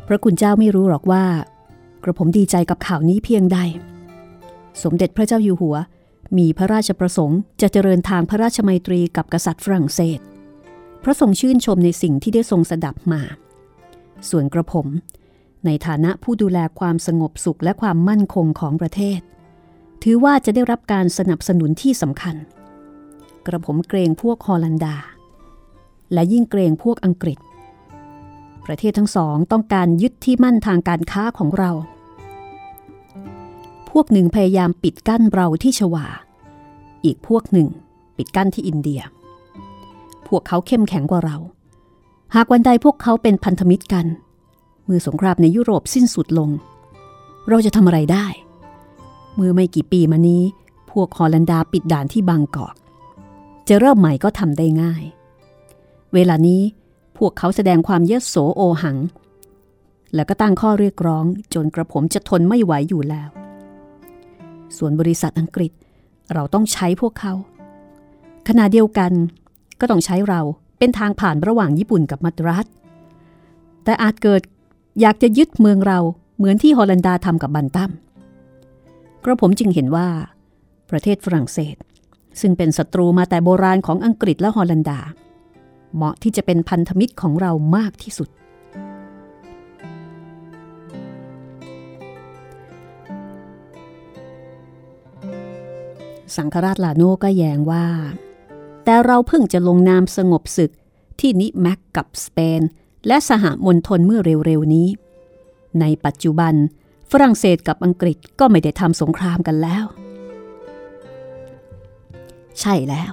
[0.06, 1.24] พระคุณเจ้าไม่รู้หรอกว่า
[2.02, 3.58] กระผมดีใจกับข่าวนี้เพียงใด
[4.82, 5.76] สมเด็จพระเจ้าอยู่หัว
[6.38, 10.20] มีพระราชประสงค์จะเจริญทางพระราชมัยตรีกับกษัตริย์ฝรั่งเศส
[11.02, 13.22] พระทรงชื่นชมในสิ่งที่ได้ทรงสดับมา
[14.30, 14.86] ส่วนกระผม
[15.66, 19.20] ในฐานะผู้ดูแลความสงบสุขและความมั่นคงของประเทศ
[20.02, 22.36] ถือว่าจะได้รับการสนับสนุนที่สำคัญ
[23.46, 24.96] กระผมเกรงพวกฮอลันดา
[26.12, 27.38] และยิ่งเกรงพวกอังกฤษ
[28.66, 31.70] ประเทศทั้งสองต้องการยึดที่มั่นทางการค้าของเรา
[33.98, 36.06] วกหนึ่งพยายามปิดกั้นเราที่ชวา
[37.04, 37.68] อีกพวกหนึ่ง
[38.16, 39.00] ปิดกั้นที่อินเดีย
[40.28, 41.36] พวกเขาเข้มแข็งกว่าเรา
[42.34, 44.06] หากวันใดพวกเขาเป็นพันธมิตรกัน
[44.88, 46.50] มือสงครามในยุโรปสิ้นสุดลง
[47.48, 48.26] เราจะทำอะไรได้
[49.34, 50.42] เมื่อไม่กี่ปีมานี้
[50.90, 52.74] พวกฮอลันดาปิดด่านที่บางกอก
[53.68, 55.02] จะเริ่มใหม่ก็ทำได้ง่าย
[56.14, 56.62] เวลานี้
[57.18, 58.98] พวกเขาแสดงความเยโสโอหัง
[60.14, 63.28] แล้วก็ตั้งข้อเรียกร้องจนกระผมจะทนไม่ไหวอยู่แล้ว
[64.78, 65.72] ส่วนบริษัทอังกฤษ
[66.34, 67.32] เราต้องใช้พวกเขา
[68.48, 69.12] ขณะเดียวกัน
[69.80, 70.40] ก็ต้องใช้เรา
[70.78, 72.66] เป็นทางผ่านระหว่างญี่ปุ่นกับมัดรัส
[73.84, 74.42] แต่อาจเกิด
[75.00, 75.98] อยากจะยึดเมืองเรา
[76.36, 77.90] เหมือนที่ฮอลันดาทำกับบันตัม
[79.24, 80.08] กระผมจึงเห็นว่า
[80.90, 81.76] ประเทศฝรั่งเศส
[82.40, 84.98] ซึ่งเป็นศัตรูมาแต่โบราณของอังกฤษและฮอลันดา
[85.94, 88.28] เหมาะที่จะเป็นพันธมิตรของเรามากที่สุด
[96.36, 97.86] สังฆราชลาโนก็แย้งว่า
[98.84, 100.70] แต่เราเพิ่งจะลงนามสงบศึก
[101.20, 102.60] ที่นิแม็กกับสเปน
[103.06, 104.88] และสหมณฑลเมื่อเร็วๆนี้
[105.80, 106.54] ในปัจจุบัน
[107.10, 109.84] ฝรั่งเศสกับอังกฤษก็ไม่ได้ทำสงครามกันแล้ว
[112.60, 113.12] ใช่แล้ว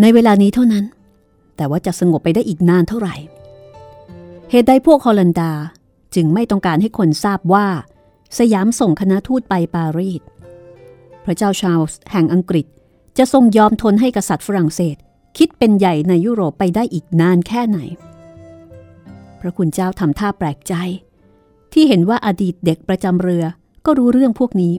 [0.00, 0.84] ในเวลานี้เท่านั้น
[1.56, 3.14] แต่ว่าจะสงบไปได้อีกนานเท่าไหร่
[4.50, 5.52] เหตุใดพวกฮอลันดา
[6.14, 7.66] จึงไม่ต้องการให้คนทราบว่า
[8.38, 10.22] สยามส่งคณะทูตไปปารีส
[11.30, 12.66] ระเจ้าชาร์ลส์แห่งอังกฤษ
[13.18, 14.96] จะทรงยอมทนให้กษัตริย์ฝรั่งเศส
[15.38, 17.78] คิดเป็นใหญ่ในยุโรปไปได้อีกนานแค่ไหน
[19.40, 20.74] พระคุณเจ้าทำท่าแปลกใจ
[21.72, 23.44] ที่เห็นว่าอดีตเด็กประจำเรือ
[23.86, 24.74] ก็รู้เรื่องพวกนี้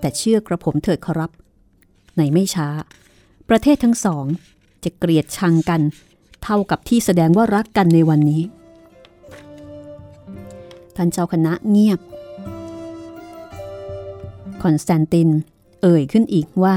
[0.00, 1.30] แต่เชื่อกระผมเถิดครับ
[2.16, 2.68] ในไม่ช้า
[3.48, 4.24] ประเทศทั้งสอง
[4.84, 5.80] จะเกลียดชังกัน
[6.42, 8.42] เท่ากับที่แสดงว่ารักกันในวันนี้
[10.96, 12.00] ท่านเจ้าคณะเงียบ
[14.62, 15.28] คอนสแตนติน
[15.82, 16.76] เอ่ยขึ้นอีกว่า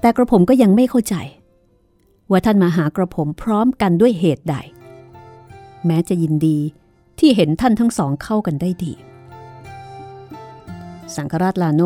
[0.00, 1.14] แต่กระผมก็ยังไม่เข้าใจ
[2.30, 4.56] ว่าท่านมาหากระผมพร้อมกันด้วยเหตุใด
[5.86, 6.58] แม้จะยินดี
[7.18, 8.92] ที่เห็นท่านทั้งสองเข้ากันได้ดี
[11.14, 11.82] สังฆราชลาโน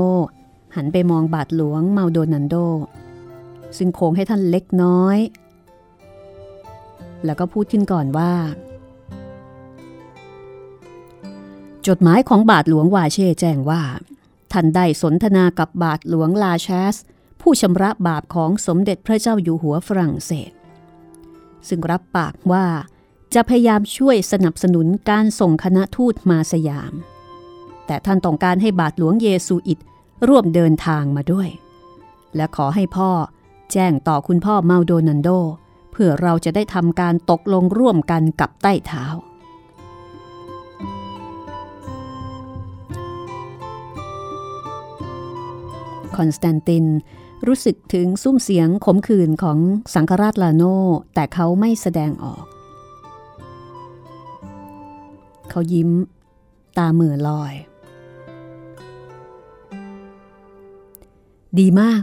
[0.76, 2.54] หันไปมองบาทหลวงเมาโดนันโด
[3.76, 5.18] ซึ่งโค้งให้ท่านเล็กน้อย
[7.24, 8.32] แล้วก็พูดขึ้นก่อนว่า
[11.86, 13.82] จดหมายของบาทหลวงวาเช่แจ้งว่า
[14.52, 16.96] ท่านได้สนทนากับบาทหลวงลาชส
[17.40, 20.50] ผู้ชำระบาปของสมเด็จพระเจ้าอยู่หัวฝรั่งเศส
[21.68, 22.66] ซึ่งรับปากว่า
[23.34, 26.92] จะพยายามช่วยสนับสนุนการส่งคณะทูตมาสยาม
[27.86, 29.78] แต่ท่านต้องการให้บาทหลวงเยซูอิต
[30.28, 31.48] ร่วมเดินทางมาด้วย
[32.36, 33.10] และขอให้พ่อ
[33.72, 35.28] แจ้งต่อคุณพ่อเมาโดนันโด
[35.92, 39.04] เพื่อเราจะได้ทำการตกลงร่วมกันกับใต้เท้า
[46.16, 46.86] คอนสแตนติน
[47.46, 49.58] รู้สึกถึงซุ้มเสียงขมขื่นของ
[49.94, 50.62] สังฆราชลาโน
[51.14, 52.44] แต่เขาไม่แสดงออก
[55.50, 55.90] เขายิ้ม
[56.78, 57.54] ตาเหม่อลอย
[61.58, 62.02] ดีมาก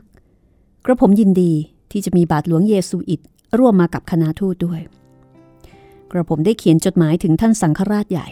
[0.86, 1.54] กระผมยินดี
[1.92, 3.22] ที่จะมีบาทหลวงเยซูอิต
[3.60, 4.82] ร่วมมากับคณะทูตด้วย
[6.12, 8.30] กระผมได้เขียนจดหมายถึงท่านสังฆราชใหญ่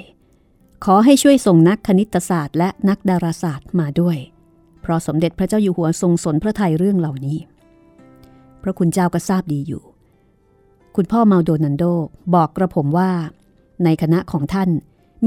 [0.85, 4.17] ขอให้ช่วยส่งนักคณิตศาสตร์และนักดาราศาสตร์มาด้วย
[4.87, 7.37] เพราะสมเด็จพระเจ้าอยู่หัวทรงสนพระทัยเรื่องเหล่านี้
[8.61, 9.83] พระคุณเจ้าก็ทราบดีอยู่
[10.95, 11.83] คุณพ่อเมาโดนันโด
[12.35, 13.11] บอกกระผมว่า
[13.83, 14.69] ในคณะของท่าน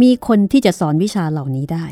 [0.00, 1.86] มีคนที่จะสอนวิชาเหล่านี้ได้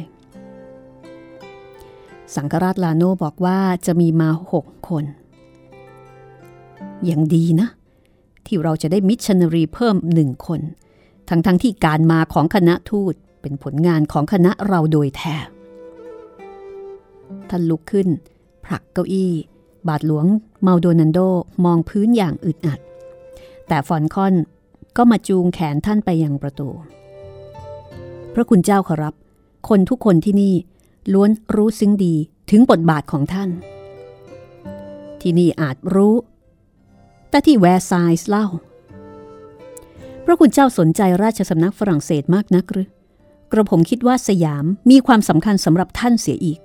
[2.34, 5.04] สังฆราชลาโนบอกว่าจะมีมาหกคน
[7.04, 7.68] อย่างดีนะ
[8.46, 10.60] ที่เราจะได้มิชชันนารีเพิ่มหนึ่งคน
[11.28, 15.36] ทั้งๆทที่การมาของคณะทูตเป็นผลงานของคณะเราโดยแท้
[17.50, 18.08] ท่านลุกขึ้น
[18.64, 19.32] ผลักเก้าอี้
[19.88, 20.26] บาทหลวง
[20.62, 21.18] เมาโดนันโด
[21.64, 22.80] มองพื้นอย่างอึดอัด
[23.68, 24.34] แต่ฟอนคอน
[24.96, 26.68] ก็มาจูงแขนท่านไปยังประตู
[28.34, 29.14] พระคุณเจ้าขอรับ
[29.68, 30.54] คนทุกคนที่นี่
[31.12, 32.14] ล้วนรู้ซึ้งดี
[32.50, 33.50] ถึงบทบาทของท่าน
[35.20, 36.14] ที่นี่อาจรู้
[37.30, 38.46] แต่ที่แวร์ไซส์เล่า
[40.24, 42.88] พระคุณเจ้าสนใจราชสำนักฝรั่งเศสมากนักหรือ
[43.52, 46.58] กระผมคิดว่าสยามมีความสำคัญสำหรับท่านเสียอีก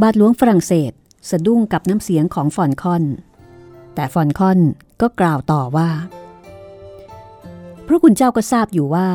[0.00, 0.92] บาทหลวงฝรั่งเศส
[1.30, 3.04] สะดุ้งกับน้ำเสียงของฟอลคอน
[3.94, 4.60] แต่ฟอลคอน
[5.00, 5.90] ก็กล่าวต่อว่า
[7.86, 9.08] พระคุณเจ้าก็ทราบอยู่ว่า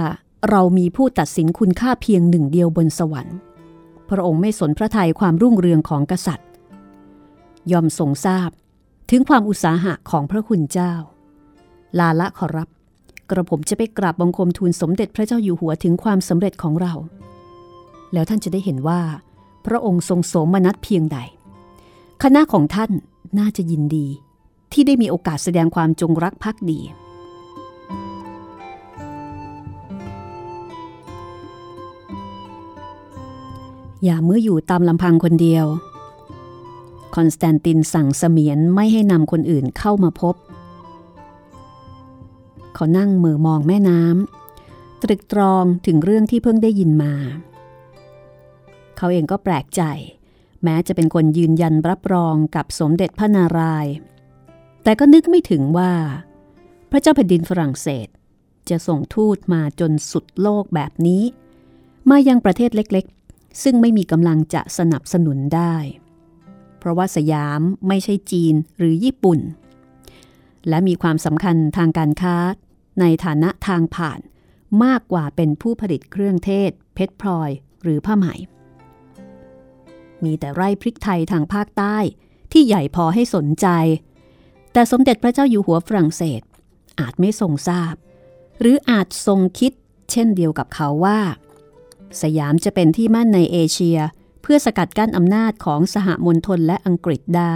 [0.49, 3.37] เรามีผู้ตัดสินคุณค่าเพียงหนึ่งเดียวบนสวรรค์
[4.09, 6.47] พระองค์ไม่สนพระทัยความรุ่งเรืองของกษัตริย์
[7.71, 8.49] ยอมทรงทราบ
[9.09, 10.93] ถึงความอุตสาหะของพระคุณเจ้า
[11.99, 12.69] ลาละขอรับ
[13.29, 16.93] กระผมจะไปกราบบังคมทูลสมเด็จพระเจ้าอยู่หัวถึงความสำเร็จของเรา
[18.13, 19.01] แล้วท่านจะได้เห็นว่า
[19.67, 21.17] พระองค์ทรงโสมนัสเพียงใด
[22.23, 22.91] คณะของท่าน
[23.39, 24.07] น่าจะยินดี
[24.71, 26.79] ที่ได้มีโอกาสแสดงความจงรักภักดี
[34.03, 35.65] อย่าเมื่ออยู่ตามลำพังคนเดียว
[37.15, 40.35] คอนสแตนตินสั่งเสมียนไม่ให้นำคนอื่นเข้ามาพบ
[42.73, 47.13] เขานั่งมือมองแม่น้ำตรึกตรองถึงเรื่องที่เพิ่งได้ยินมา
[48.97, 49.83] เขาเองก็แปลกใจ
[50.63, 53.93] แม้จะเป็นคนยืนยันรับรองกับสมเด็จพระนารายณ์
[54.83, 55.93] แต่ก็นึกไม่ถึงว่า
[56.91, 58.07] พระเจ้าแผ่นดินฝรั่งเศส
[58.69, 61.23] จะส่งทูตมาจนสุดโลกแบบนี้
[62.09, 65.75] มายังประเทศเล็กๆ ซึ่งไม่มีกำลังจะสนับสนุนได้
[66.79, 69.39] เพราะว่าสยามไม่ใช่จีนหรือญี่ปุ่น
[70.69, 72.37] และมีความสำคัญทางการค้า
[72.99, 74.19] ในฐานะทางผ่าน
[74.83, 77.49] มากกว่าเป็นผู้ผลิตเครื่องเทศ เพชรพลอย
[77.83, 78.25] หรือผ้าไหม
[80.23, 81.97] มีแต่ไร่พริกไทยทางภาคใต้
[82.51, 83.67] ที่ใหญ่พอให้สนใจ
[84.73, 86.41] แต่สมเด็จพระเจ้าอยู่หัวฝรั่งเศส
[86.99, 87.95] อาจไม่ทรงทราบ
[88.59, 89.71] หรืออาจทรงคิด
[90.11, 91.19] เช่นเดียวกับเขาว่า
[92.21, 93.99] สยามจะเป็นที่มั่นในเอเชีย
[94.41, 97.55] เพื่อสกัดกั้นอำนาจของสหมณฑลและอังกฤษได้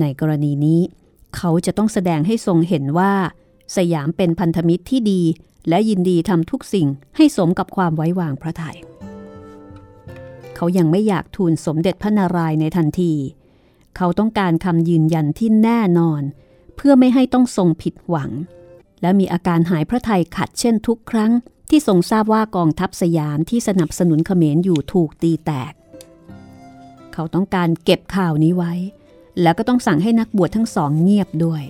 [0.00, 0.80] ในกรณีนี้
[1.36, 3.12] เขาจะต้องแสดงให้ทรงเห็นว่า
[3.76, 5.22] สยามเป็นพันธมิตรที่ดี
[5.68, 8.78] และยินดีทำทุกสิ่งให้สมกับความไว้วางพระทยัย
[10.62, 13.14] เขายังไม่อยากทูลสมเด็จพระนารายณ์ในทันที
[13.96, 16.22] เขาต้องการคำยืนยันที่แน่นอน
[16.76, 18.30] เพื่อไม่ให้ต้องทรงผิดหวัง
[19.02, 21.32] และมีอาการหายพระทัยขัดเช่นทุกครั้ง
[21.70, 25.72] ที่ทรงทราบว่ากองทัพสยามที่สนับสนุนเขมรอยู่ถูกตีแตก
[27.12, 28.72] เขาต้องการเก็บข่าวนี้ไว้
[29.42, 31.62] แล้วก็ต้องสั่งให้นักบวชทั้งสองเงียบด้วย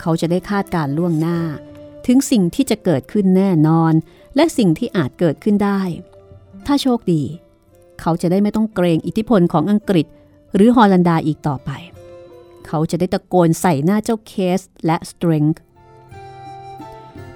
[0.00, 1.38] เขาจะได้คาดการล่วงหน้า
[2.06, 3.92] ถึงสิ่งที่จะเกิดขึ้นแน่นอน
[4.36, 5.80] และสิ่งที่อาจเกิดขึ้นได้
[6.66, 7.24] ถ้าโชคดี
[8.00, 10.06] เขาจะได้ไม่ต้องเกรงอิทธิพลของอังกฤษ
[10.54, 11.70] หรือฮอลันดาอีกต่อไป
[12.66, 15.44] เขาจะได้ตะโกนใส่หน้าเจ้าเคสและสตริง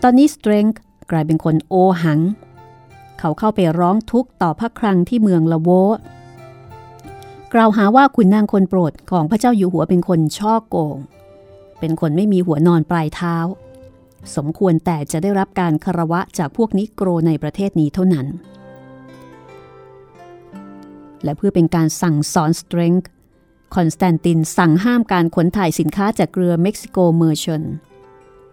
[0.03, 0.65] ตอนนี้สตริง
[1.11, 2.21] กลายเป็นคนโอหัง
[3.19, 5.71] เขาเข้าไปร้องทุกข์ต่อพระครังที่เมืองละโว
[7.55, 10.97] กล่าวหาว่าคุณนางคนโปรดของพระเจ้าอยู่หัวเป็นคนช่อโกง
[11.81, 13.37] เป็นคนไม่มีหัวนอนปลายเท้า
[14.37, 18.27] สมควรแต่จะได้รับการคารวะจากพวกนิโกรในประเทศนี้เท่านั้น
[21.25, 23.09] และเพื่อเป็นการสั่งสอนสเตรงค์
[23.75, 27.63] คอนสแตนตินสั่งห้ามการขนถ่ายสินค้าจากเรือเม็กซิโกเมอร์แชนท์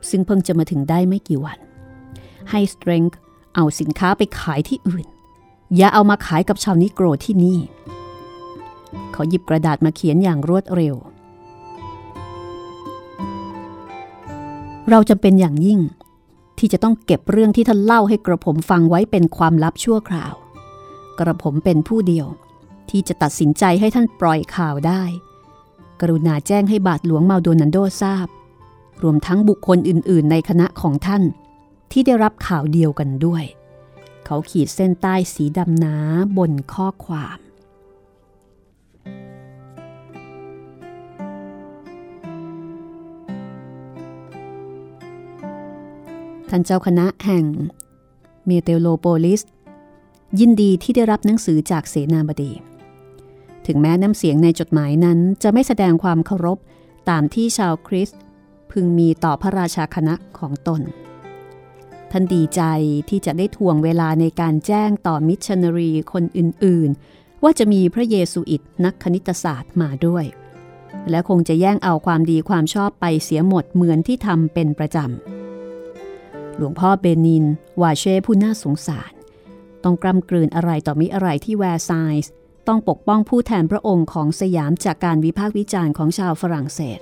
[0.10, 1.60] ซึ่งเพิ่งจะมาถึงได้ไม่กี่วัน
[2.50, 3.18] ให้สเตรงค์
[3.56, 5.06] เอาสินค้าไปขายที่อื่น
[5.76, 7.60] อย่าเอามาขายกับชาวนิโกรที่นี่
[9.14, 10.96] เขาหยิบกระดาษมาเขียนอย่างรวดเร็ว
[14.90, 15.80] เราจำเป็นอย่างยิ่ง
[16.58, 20.34] ที่จะต้องเก็บเรื่องที่ท่านเล่าให้กระผมฟังไว้เป็นความลับชั่วคราว
[21.20, 22.28] กระผมเป็นผู้เดียว
[22.92, 25.04] ที่จะตัดสินใจให้ท่านปล่อยข่าวได้
[26.02, 28.28] กรุณาแจ้งให้บาทหลวงมาโดนันโดทราบ
[29.04, 31.24] รวมทั้งบุคคลอื่น ๆ ในคณะของท่าน
[31.92, 33.44] ที่ได้รับข่าวเดียวกันด้วย
[34.26, 35.96] เขาขีดเส้นใต้สีดำหนา
[36.38, 37.40] บนข้อความ
[46.50, 47.46] ท่านเจ้าคณะแห่ง
[48.46, 49.42] เมเตโลโปลิส
[50.40, 52.52] ยินดีที่ได้รับหนังสือจากเสนาบดี
[53.72, 56.58] ถึงแม้น้ำเสียงในจดหมายนั้นจะไม่แสดงความเคารพ
[57.10, 58.22] ตามที่ชาวคริสต์
[58.72, 60.82] พึงมีต่อพระราชาคณะของตน
[62.12, 62.62] ท่านดีใจ
[63.10, 70.26] ที่จะได้ทวงเวลาในการแจ้งต่อมิชชันนารีคนอื่นๆ ว่าจะมีพระเยซูอิตนักคณิตศาสตร์มาด้วย
[71.10, 77.46] และคงจะแย่งเอาความดีความชอบไปเสียหมดเหมือนที่ทำเป็นประจำ หลวงพ่อเบนิน
[77.82, 79.12] วาเช่ผู้น่าสงสาร
[79.84, 81.92] ต้องกล้ำกลืนอะไรต่อมิอะไรที่แวร์ไซ
[82.24, 82.32] ส์
[82.70, 87.00] ต้องปกป้องผู้แทนพระองค์ของสยามจากการวิพากษ์วิจารณ์ของชาวฝรั่งเศส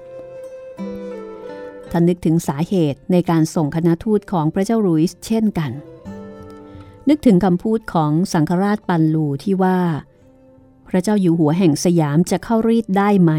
[1.92, 5.72] ท่านนึกถึงสาเหตุในการส่งคณะทูตของพระเจ้าลุยส์เช่นกัน
[7.10, 9.80] นึกถึงคำพูดของสังฆราชปันลูที่ว่า
[10.88, 13.32] พระเจ้าอยู่หัวแห่งสยามจะเข้ารีตได้ไหม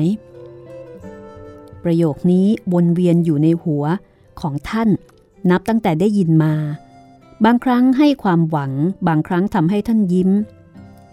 [1.84, 3.84] ประโยคนี้วนเวียนอยู่ในหัว
[4.40, 4.88] ของท่าน
[5.50, 6.54] นับตั้งแต่ได้ยินมา
[7.44, 8.72] บางครั้งให้ความหวัง
[9.08, 10.30] บางครั้งทำให้ท่านยิ้ม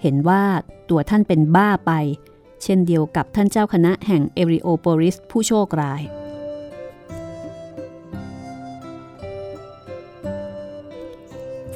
[0.02, 0.44] เห็นว่า
[0.90, 1.92] ตัวท่านเป็นบ้าไป
[2.64, 6.02] เช่นเดียวกับท่านเจ้าคณะแห่งเอริโอโปริสผู้โชคร้าย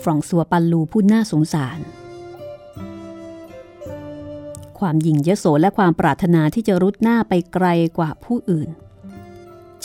[0.02, 1.80] ฟรองซัวปันลูผู้น่าสงสาร
[4.80, 8.70] ความหยิ่งยโสและความปรารถนาที่จะรุดหน้าไปไกลกว่าผู้อื่น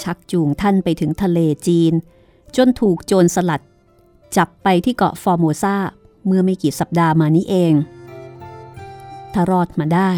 [0.00, 1.92] ชักจูงท่านไปถึงทะเลจีน
[2.56, 3.62] จนถูกโจรสลัด
[4.36, 5.76] จับไปที่เกาะฟอร์โมซา
[6.26, 7.72] เมื่อไม่กี่สัปดาห์มานี้เอง
[9.34, 10.12] ถ้ารอดมาได้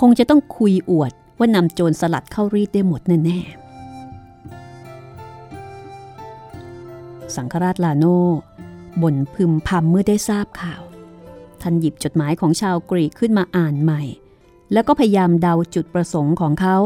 [0.00, 3.60] คงจะต้องคุยอวดว่านำโจรสลัดเข้ารีดได้หมดแน่ๆ
[7.36, 8.04] สังฆราชลาโน
[9.02, 10.82] บ่นพึมพำเมื่อได้ทราบข่าว
[11.60, 14.02] ท่านหยิบจดหมายของชาวกรีกขึ้นมาอ่านใหม่
[14.72, 16.76] แล้วก็พยายามเดาจุดประสงค์ของเขา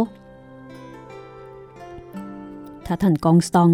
[2.87, 3.71] ถ้าท่านกองสตอง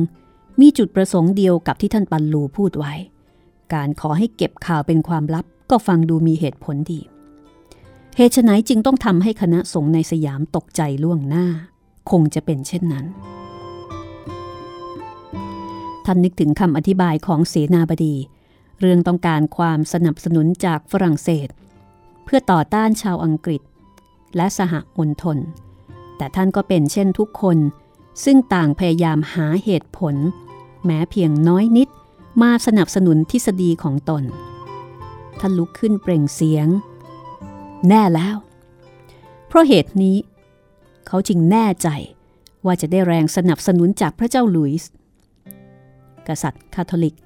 [0.60, 2.92] มีจุดประสงค์เดียวกับที่ท่านปันลูพูดไว้
[3.74, 7.00] การขอให้เก็บข่าวเป็นความลับ ก็ฟังดูมีเหตุผลดี
[8.16, 11.46] เหตุไฉนจึงต้องทำให้คณะสงฆ์ในสยามตกใจล่วงหน้า
[12.10, 13.06] คงจะเป็นเช่นนั้น
[16.04, 18.14] ท่านนึกถึงคำอธิบายของเสนาบดี
[18.80, 21.48] เรื่องต้องการความสนับสนุนจากฝรั่งเศส
[22.24, 23.62] เพื่อต่อต้านชาวอังกฤษ
[24.36, 25.38] และสหมณฑล
[26.16, 27.58] แต่ท่านก็เป็นเช่นทุกคน
[28.24, 30.14] ซึ่งต่างพยายามหาเหตุผล
[30.84, 31.88] แม้เพียงน้อยนิด
[32.42, 34.24] มาสนับสนุนทฤษฎีของตน
[35.40, 36.68] ท่านลุกขึ้นเปล่งเสียง
[37.88, 38.36] แน่แล้ว
[39.48, 40.16] เพราะเหตุนี้
[41.06, 41.88] เขาจึงแน่ใจ
[42.64, 44.90] ว่าจะได้แรงสนับสนุนจากพระเจ้าหลุยส์
[46.28, 47.16] กษัตริย์คาทอลิก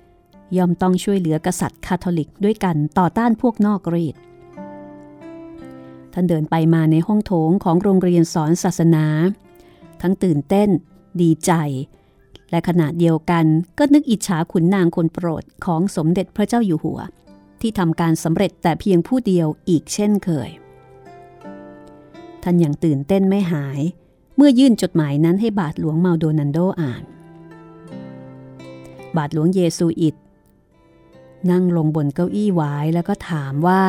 [0.56, 4.16] ย่อมต้องช่วยเหลือกษัตริย์คาทอลิกด้วยกันต่อต้านพวกนอกรีด
[6.12, 9.06] ท่านเดินไปมาในห้องโถงของโรงเรียนสอนศาสนา
[10.02, 10.68] ทั้งตื่นเต้น
[11.20, 11.52] ดีใจ
[12.50, 13.44] และขณะเดียวกัน
[13.78, 17.00] ก็นึกอิจฉาขุนนางคนโปรดของสมเด็จพระเจ้าอยู่หัว
[17.66, 20.50] ที่ทำการสำเร็จแต่เพียงผู้เดียวอีกเช่นเคย
[22.42, 23.80] ท่านยังตื่นเต้นไม่หาย
[24.36, 27.02] เมื่อยื่นจดหมายนั้นให้บาทหลวงเมาโดนันโดอ่าน
[29.16, 30.14] บาทหลวงเยซูอิต
[31.50, 33.82] นั่งลงบนเก้าอี้หวายแล้วก็ถามว่า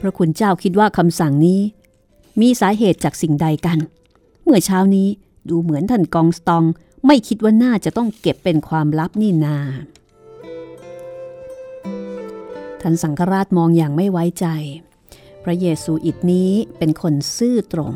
[0.00, 1.60] พระคุณเจ้าคิดว่าคำสั่งนี้
[2.40, 3.78] มีสาเหตุจากสิ่งใดกัน
[4.42, 5.08] เมื่อเช้านี้
[5.48, 6.64] ดูเหมือนท่านกองสตอง
[7.06, 9.58] ไม่คิดว่าน่าจะต้องเก็บเป็นความลับนี่นา
[12.86, 14.46] ท่านสังฆราชมองอย่างไม่ไว้ใจ
[15.44, 17.92] พระเยซูอิตนี้เป็นคนซื่อตรง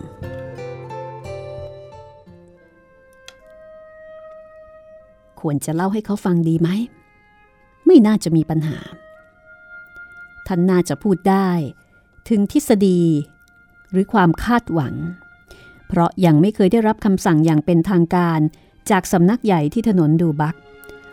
[5.40, 6.68] ควรจะเล่าให้เขาฟังดีไหม
[7.86, 8.78] ไม่น่าจะมีปัญหา
[10.46, 11.50] ท่านน่าจะพูดได้
[12.28, 13.02] ถึงทฤษฎี
[13.90, 14.94] หรือความคาดหวัง
[15.88, 18.40] เพราะยังไม่เคยได้รับคำสั่งอย่างเป็นทางการ
[18.90, 20.54] จากสำนักใหญ่ที่ถนนดูบัก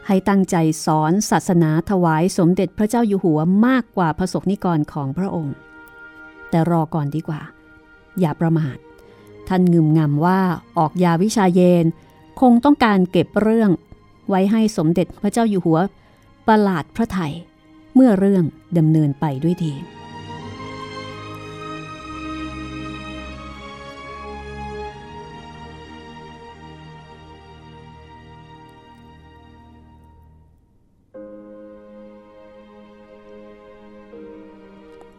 [0.07, 5.55] ให้ตั้งใจสอนศาสนาถวายสมเด็จพระเจ้าอยู่หัวมากกว่าพระสกนิกรของพระองค์
[6.49, 7.41] แต่รอก่อนดีกว่า
[8.19, 8.77] อย่าประมาท
[9.47, 10.39] ท่านงึมงำว่า
[10.77, 11.85] ออกยาวิชาเยน
[12.41, 13.71] คงต้องการเก็บเรื่อง
[14.29, 15.79] ไว้ให้สมเด็จพระเจ้าอยู่หัว
[16.47, 17.33] ประหลาดพระไทย
[17.95, 18.43] เมื่อเรื่อง
[18.77, 19.73] ดำเนินไปด้วยดี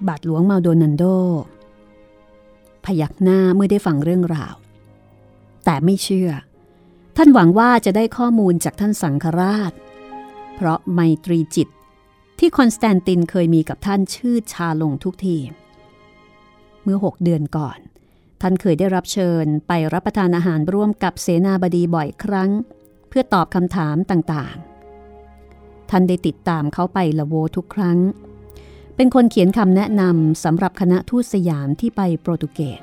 [0.08, 1.04] บาทหลวงมาโดนันโด
[2.84, 4.54] พยักหน้าเมื่อได้ฟังเรื่องราว
[5.64, 6.30] แต่ไม่เชื่อ
[7.16, 9.72] ท่านหวังว่าจะได้ข้อมูลจากท่านสังฆราช
[10.54, 11.68] เพราะไมตรีจิต
[12.38, 15.38] ที่คอนสแตนตินเคยมีกับท่านชื่อชาลงทุกที
[16.82, 17.78] เมื่อหกเดือนก่อน
[18.40, 22.50] ท่านเคยได้รับเชิญไปรับประทานอาหารร่วมกับเสนาบดีบ่อยครั้ง
[23.08, 27.98] เพื่อตอบคำถามต่างๆ ท่านได้ติดตามเขาไปละโวทุกครั้ง
[28.96, 32.80] เป็นคนเขียนคำแนะนำสำหรับคณะทูตสยามที่ไปโปรตุเกส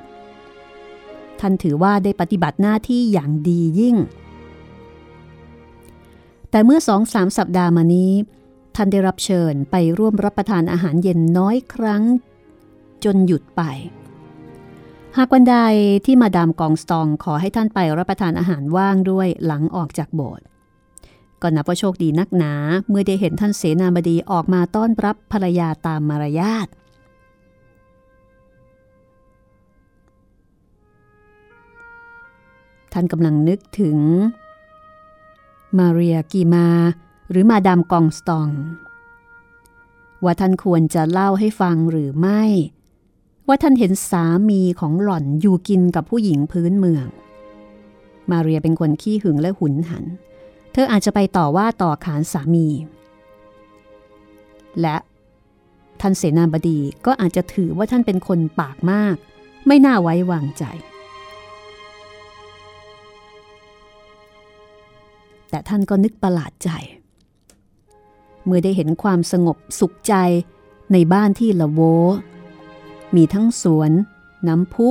[1.40, 3.96] ท่านถือว่าได้ปฏิบัติหน้าที่อย่างดียิ่ง
[6.50, 8.12] แต่เมื่อสองสามสัปดาห์มานี้
[8.76, 12.02] ท่านได้รับเชิญไปร่วมรับประทานอาหารเย็นน้อยครั้ง
[13.04, 13.62] จนหยุดไป
[15.16, 15.56] หากวันใด
[16.06, 20.44] ที่มาดามกองสตองขอให้ท่านไปรับประทานอาหารว่างด้วยหลังออกจากโบสถ์
[21.46, 22.52] ก็นับว่าโชคดีนักหนา
[22.88, 26.68] เมื่อได้เห็นท่านเสนาบดีออกมาต้อนรับภรรยาตามมารยาท
[32.92, 33.98] ท่านกำลังนึกถึง
[35.78, 36.68] มาเรียกีมา
[37.30, 38.48] หรือมาดามกองสตอง
[40.24, 42.42] ว่าท่านควรจะเล่าให้ฟังหรือไม่
[43.46, 47.06] ว่าท่านเห็นสามีของหล่อนอยู่กินกับผู้หญิงพื้นเมือง
[48.30, 52.68] มาเรียเป็นคนขี้หึงและหุนหันเเธออาจจะไปต่อว่าต่อขานสามี
[54.80, 54.96] และ
[56.00, 59.16] ท่านเสนาบดีก็อาจจะถือว่าท่านเป็นคนปากมาก
[59.66, 60.64] ไม่น่าไว้วางใจ
[65.50, 66.70] แต่ท่านก็นึกประหลาดใจ
[68.44, 70.14] เมื่อได้เห็นความสงบสุขใจ
[70.92, 71.80] ในบ้านที่ละโว
[73.16, 73.90] มีทั้งสวน
[74.48, 74.88] น้ำพุ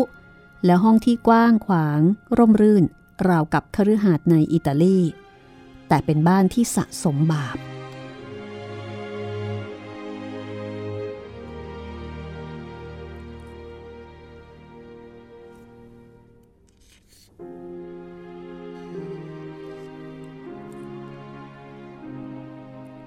[0.65, 1.99] และห้องที่กว้างขวาง
[2.37, 2.83] ร่มรื่น
[3.27, 4.99] ราวกับคฤหาสน์ในอิตาลี
[5.93, 7.59] แต่เป็นบ้านที่สะสมบาป เ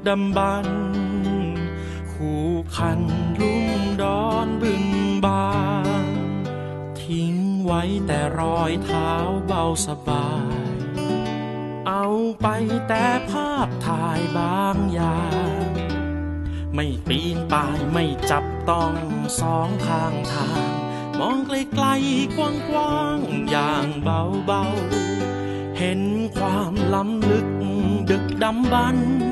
[0.08, 0.80] ดำบรรพ์
[2.12, 2.46] คู่
[2.76, 3.02] คัน
[3.40, 4.86] ลุ่มดอนบึง
[5.26, 5.52] บา
[6.06, 6.08] น
[7.02, 7.36] ทิ้ง
[7.66, 9.12] ไว้แต่รอยเท้า
[9.46, 10.30] เบาสบา
[10.74, 10.76] ย
[11.88, 12.08] เอา
[12.42, 12.48] ไป
[12.88, 15.22] แต่ภาพถ่ายบางอย่า
[15.66, 15.70] ง
[16.74, 18.94] ไม่ปีนป่ายไม่จับต้อง
[19.40, 20.72] สองข้างทาง
[21.20, 26.02] มองไกลๆกลกว้างๆอย่างเบาๆเห็น
[26.38, 27.48] ความล้ำลึก
[28.10, 29.31] ดึกดำบรรพ์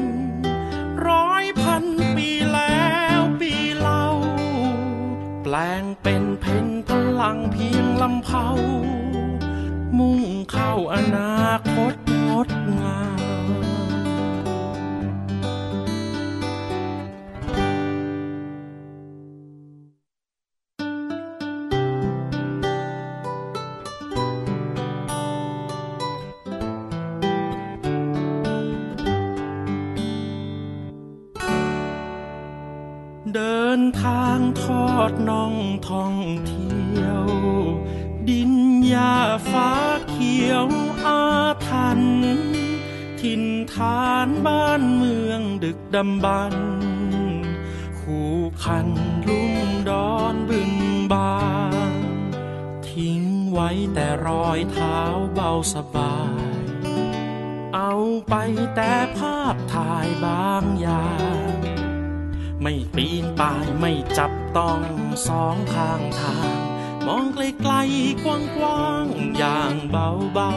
[5.52, 6.90] แปลงเป็นเพนพ
[7.22, 8.46] ลังเพียงลำเผา
[9.98, 10.22] มุ่ง
[10.52, 11.94] เข้าอนาคต
[12.28, 13.29] งดงาม
[34.02, 35.56] ทางทอดน่อง
[35.90, 36.16] ท่อง
[36.48, 37.26] เที่ยว
[38.30, 38.52] ดิน
[38.88, 39.16] หญ้า
[39.52, 39.72] ฟ้า
[40.10, 40.68] เขียว
[41.06, 41.24] อา
[41.68, 42.02] ทัน
[43.22, 43.44] ถิ่น
[43.74, 46.56] ฐานบ้านเมืองดึกดำบรร
[48.00, 48.34] คู่
[48.64, 48.88] คัน
[49.28, 49.54] ลุ่ม
[49.90, 50.72] ดอนบึง
[51.14, 51.40] บา
[51.92, 51.94] น
[52.90, 55.00] ทิ้งไว้แต่รอยเท้า
[55.34, 56.18] เบาสบา
[56.54, 56.64] ย
[57.76, 57.94] เอา
[58.30, 58.36] ไป
[58.76, 61.08] แต่ภาพถ่ายบางอย่า
[61.48, 61.49] ง
[62.70, 64.82] ไม่ปีนป่ายไม่จับต้อง
[65.28, 66.58] สองข้างทาง
[67.06, 68.26] มองไกลๆก
[68.62, 70.52] ว้างๆอย่างเบา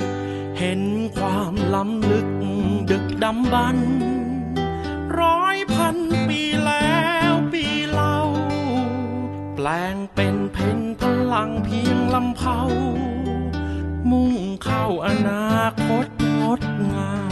[0.00, 0.82] ๆ เห็น
[1.16, 2.28] ความล้ำลึก
[2.90, 3.90] ดึกดำบรรพ์
[5.20, 5.96] ร้อยพัน
[6.28, 7.00] ปีแล้
[7.30, 8.18] วปีเล่า
[9.54, 11.02] แปลงเป็นเพนพ
[11.32, 12.60] ลังเพียงลำเผา
[14.10, 14.34] มุ่ง
[14.64, 16.06] เข้าอนาคต
[16.40, 17.31] งดงาม